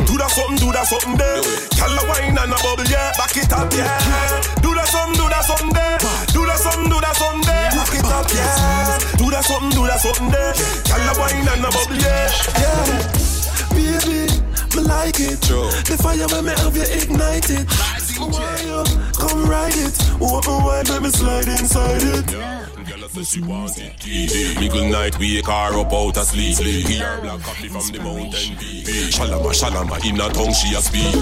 [0.05, 1.41] Do that something, do that something there.
[1.73, 3.09] Tell the wine and a bubble, yeah.
[3.17, 3.89] Back it up, yeah.
[4.61, 5.97] Do that something, do that something there.
[6.29, 7.73] Do that something, do that something there.
[7.73, 9.01] Back it up, yeah.
[9.17, 10.53] Do that something, do that something there.
[10.85, 12.29] Tell the wine and a bubble, yeah.
[12.53, 13.01] Yeah,
[13.73, 14.29] baby,
[14.77, 15.41] me like it.
[15.41, 17.65] The fire when me have you ignited.
[18.13, 19.97] Come ride it?
[20.21, 22.66] Open wide, let me slide inside it.
[23.17, 24.59] Girl say she want it deep.
[24.61, 26.53] Middle night wake her up out of sleep.
[26.85, 28.85] Give her black coffee from the mountain peak.
[29.09, 31.17] Shalama shalama in a tongue she a speak.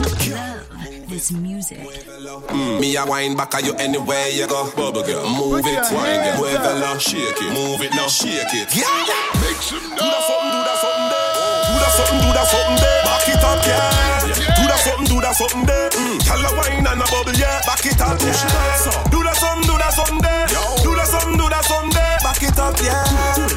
[1.08, 1.80] This music.
[1.80, 2.82] Mm.
[2.82, 4.68] Me a wine back at you anywhere you go.
[4.76, 7.00] Bubble girl, Move it, wine girl, muévelo.
[7.00, 8.08] shake it, Move it now.
[8.12, 8.76] shake it.
[8.76, 8.92] Yeah.
[9.40, 11.32] Make some Do that something, do that something there.
[11.64, 13.04] Do that something, do that something there.
[13.08, 14.20] Back it up, yeah.
[14.60, 15.90] Do that something, do that something there.
[15.96, 16.20] Mm.
[16.28, 17.64] Tell the wine and a bubble, yeah.
[17.64, 18.36] Back it up, yeah.
[19.08, 20.44] Do that something, do that something there.
[20.50, 20.85] Do that something,
[22.58, 23.04] it yeah.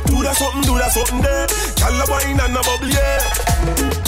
[0.06, 1.46] Do that something, do that something there.
[1.76, 4.07] Tell the wine and a bubble, yeah.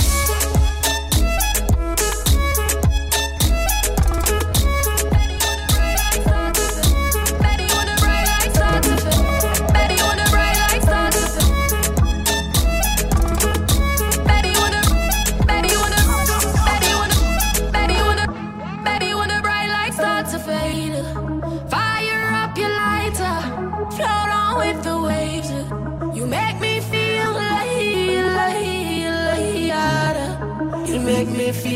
[31.50, 31.72] Me feel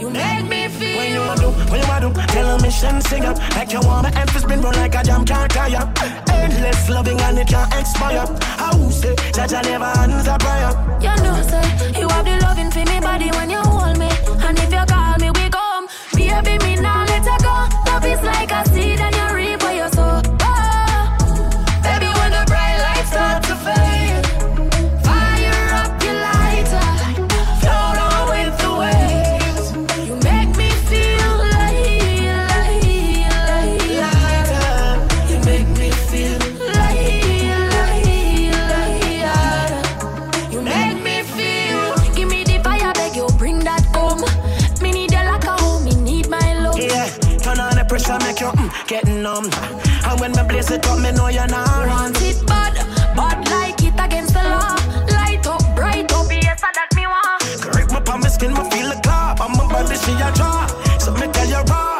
[0.00, 0.98] You make me feel.
[0.98, 3.78] When you a do, when you a do, tell a mission sing up Like you
[3.82, 5.94] want my emphasis spin run like a jam can't tire
[6.32, 8.26] Endless loving and it can't expire
[8.58, 11.62] How say, Jah Jah never answer prayer You know, say,
[12.00, 14.10] you have the loving for me body when you hold me.
[14.46, 15.86] And if you call me, we come.
[16.12, 17.56] Baby, me now let her go.
[17.86, 19.17] Love is like a seed and
[58.28, 59.40] Skin, me feel the clap.
[59.40, 60.66] And my body she a draw
[60.98, 61.97] So me tell you raw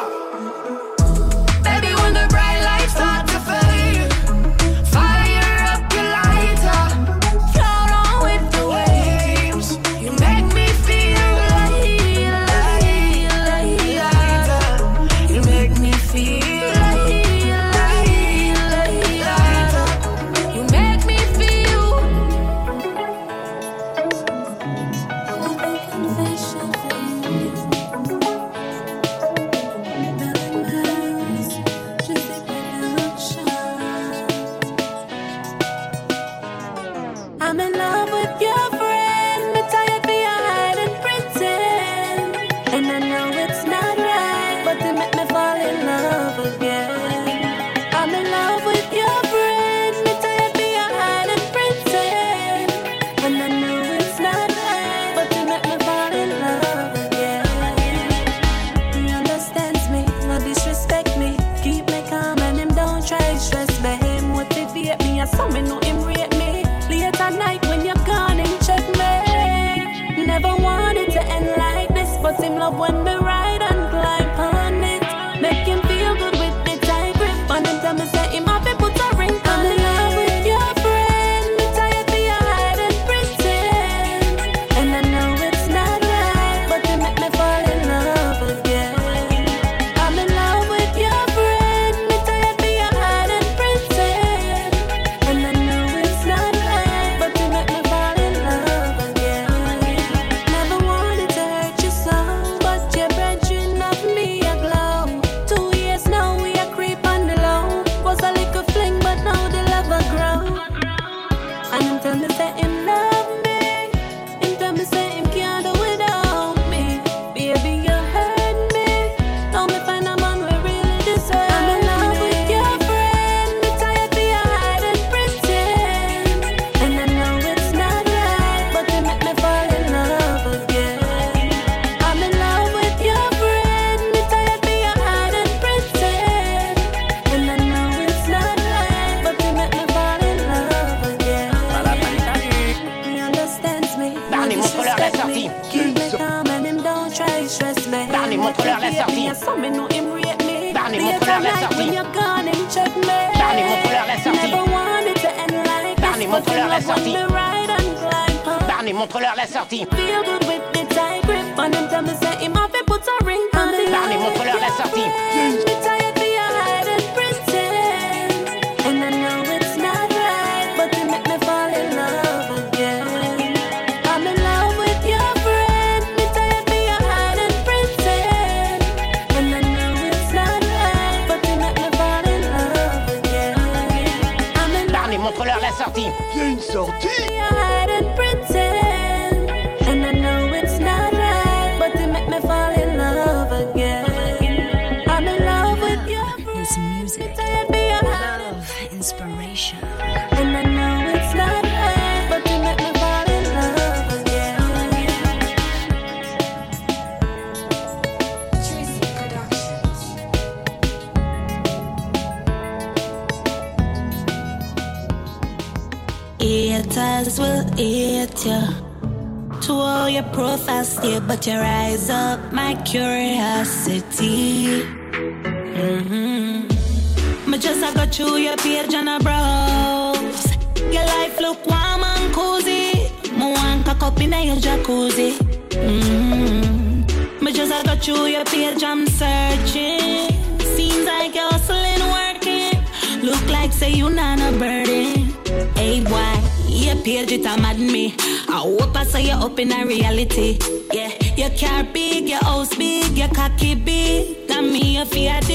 [243.79, 245.31] say you not a burden.
[245.77, 246.35] Hey boy,
[246.67, 248.15] your page it a mad me.
[248.49, 250.59] I hope I saw you up in a reality.
[250.93, 254.49] Yeah, your car big, your house big, your cocky big.
[254.49, 255.49] Got me a Fiat.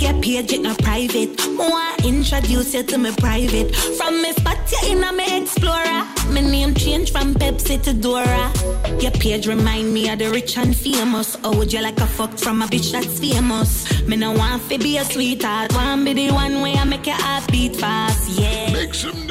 [0.00, 1.40] Your page it not private.
[1.58, 3.74] Want introduce you to me private.
[3.74, 6.04] From me spot you in a me explorer.
[6.30, 8.52] My name change from Pepsi to Dora.
[9.00, 11.36] Your page remind me of the rich and famous.
[11.42, 14.06] Oh, would you like a fuck from a bitch that's famous?
[14.06, 15.72] Me no want to be a sweetheart.
[15.74, 18.38] Want be the one way I make your heart beat fast.
[18.38, 18.72] Yeah.
[18.72, 19.26] Make some Page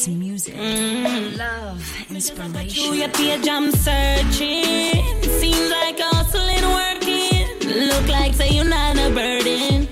[0.00, 1.36] His music, Mm.
[1.36, 2.94] love, inspiration.
[2.94, 5.04] your page, I'm searching.
[5.40, 7.46] Seems like hustling, working.
[7.90, 9.88] Look like say you're not a burden.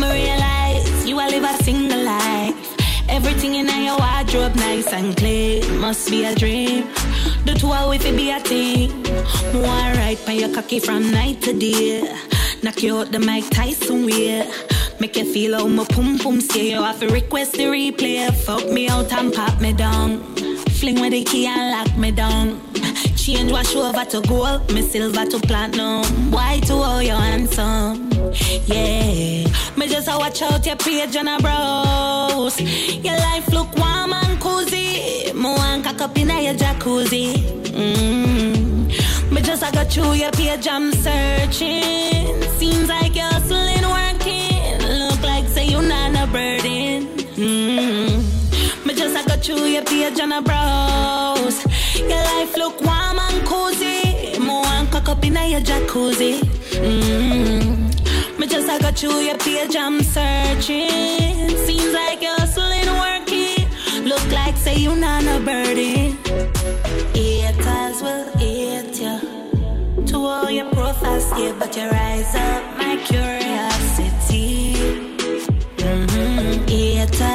[0.00, 2.56] Me realize you a live a single life.
[3.10, 5.78] Everything in your wardrobe nice and clean.
[5.80, 6.86] Must be a dream.
[7.44, 9.02] The two of we fi be a team.
[9.52, 12.08] More right by your cocky from night to day.
[12.62, 14.48] Knock you out the Mike Tyson way.
[15.02, 16.70] Make you feel how my pum pum stay.
[16.70, 18.32] You have to request the replay.
[18.32, 20.22] Fuck me out and pop me down.
[20.78, 22.60] Fling with the key and lock me down.
[23.16, 26.04] Change wash over to gold, me silver to platinum.
[26.30, 28.12] Why to all your handsome?
[28.66, 32.60] Yeah, me just a watch out your page and a browse.
[32.60, 35.32] Your life look warm and cozy.
[35.32, 37.34] Me want cock up in your jacuzzi.
[37.74, 39.32] Mm.
[39.32, 42.40] Me just a go through your page, I'm searching.
[42.56, 44.51] Seems like you're hustling, working.
[45.62, 47.06] Say you not a burden.
[47.36, 48.84] Mm.
[48.84, 51.64] Me just a go through your page and a browse.
[51.96, 54.38] Your life look warm and cozy.
[54.40, 56.40] Me want cock up in your jacuzzi.
[56.82, 58.38] Mm.
[58.40, 61.56] Me just a go through your page, I'm searching.
[61.66, 63.68] Seems like you're hustling, working.
[64.04, 66.18] Look like say you not a burden.
[67.14, 70.06] Haters will hate you.
[70.06, 74.81] To all your profiles, yeah, but your eyes up my curiosity.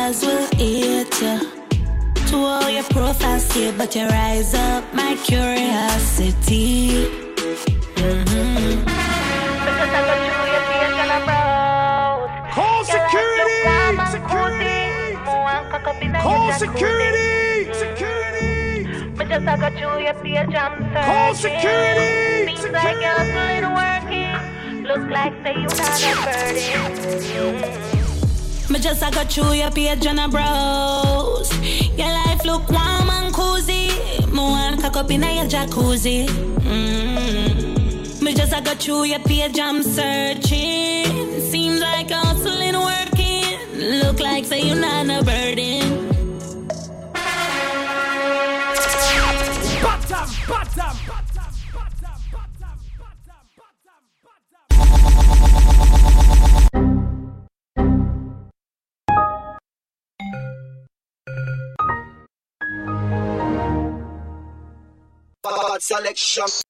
[0.07, 1.51] Will hate you.
[2.27, 3.43] To all your profiles,
[3.77, 7.09] but your eyes up my curiosity.
[7.99, 8.87] Mm-hmm.
[12.53, 13.97] Call security!
[14.09, 15.17] Security!
[16.23, 17.73] Call security!
[17.73, 18.87] Security!
[19.27, 21.59] just I got you your page, I'm Call searching.
[21.59, 22.55] security!
[22.55, 24.39] Seems like you're working.
[24.83, 27.96] Looks like say you not a burden.
[28.69, 31.49] Me just I got through your page and a browse.
[31.97, 33.91] Your life look warm and cozy.
[34.27, 36.27] Me want cock up in your jacuzzi.
[36.27, 38.21] Mm.
[38.21, 41.39] Me just I got through your page, I'm searching.
[41.49, 43.99] Seems like hustling, working.
[44.01, 46.09] Look like say you're not a burden.
[49.81, 50.97] Bottom, bottom,
[65.79, 66.66] selection.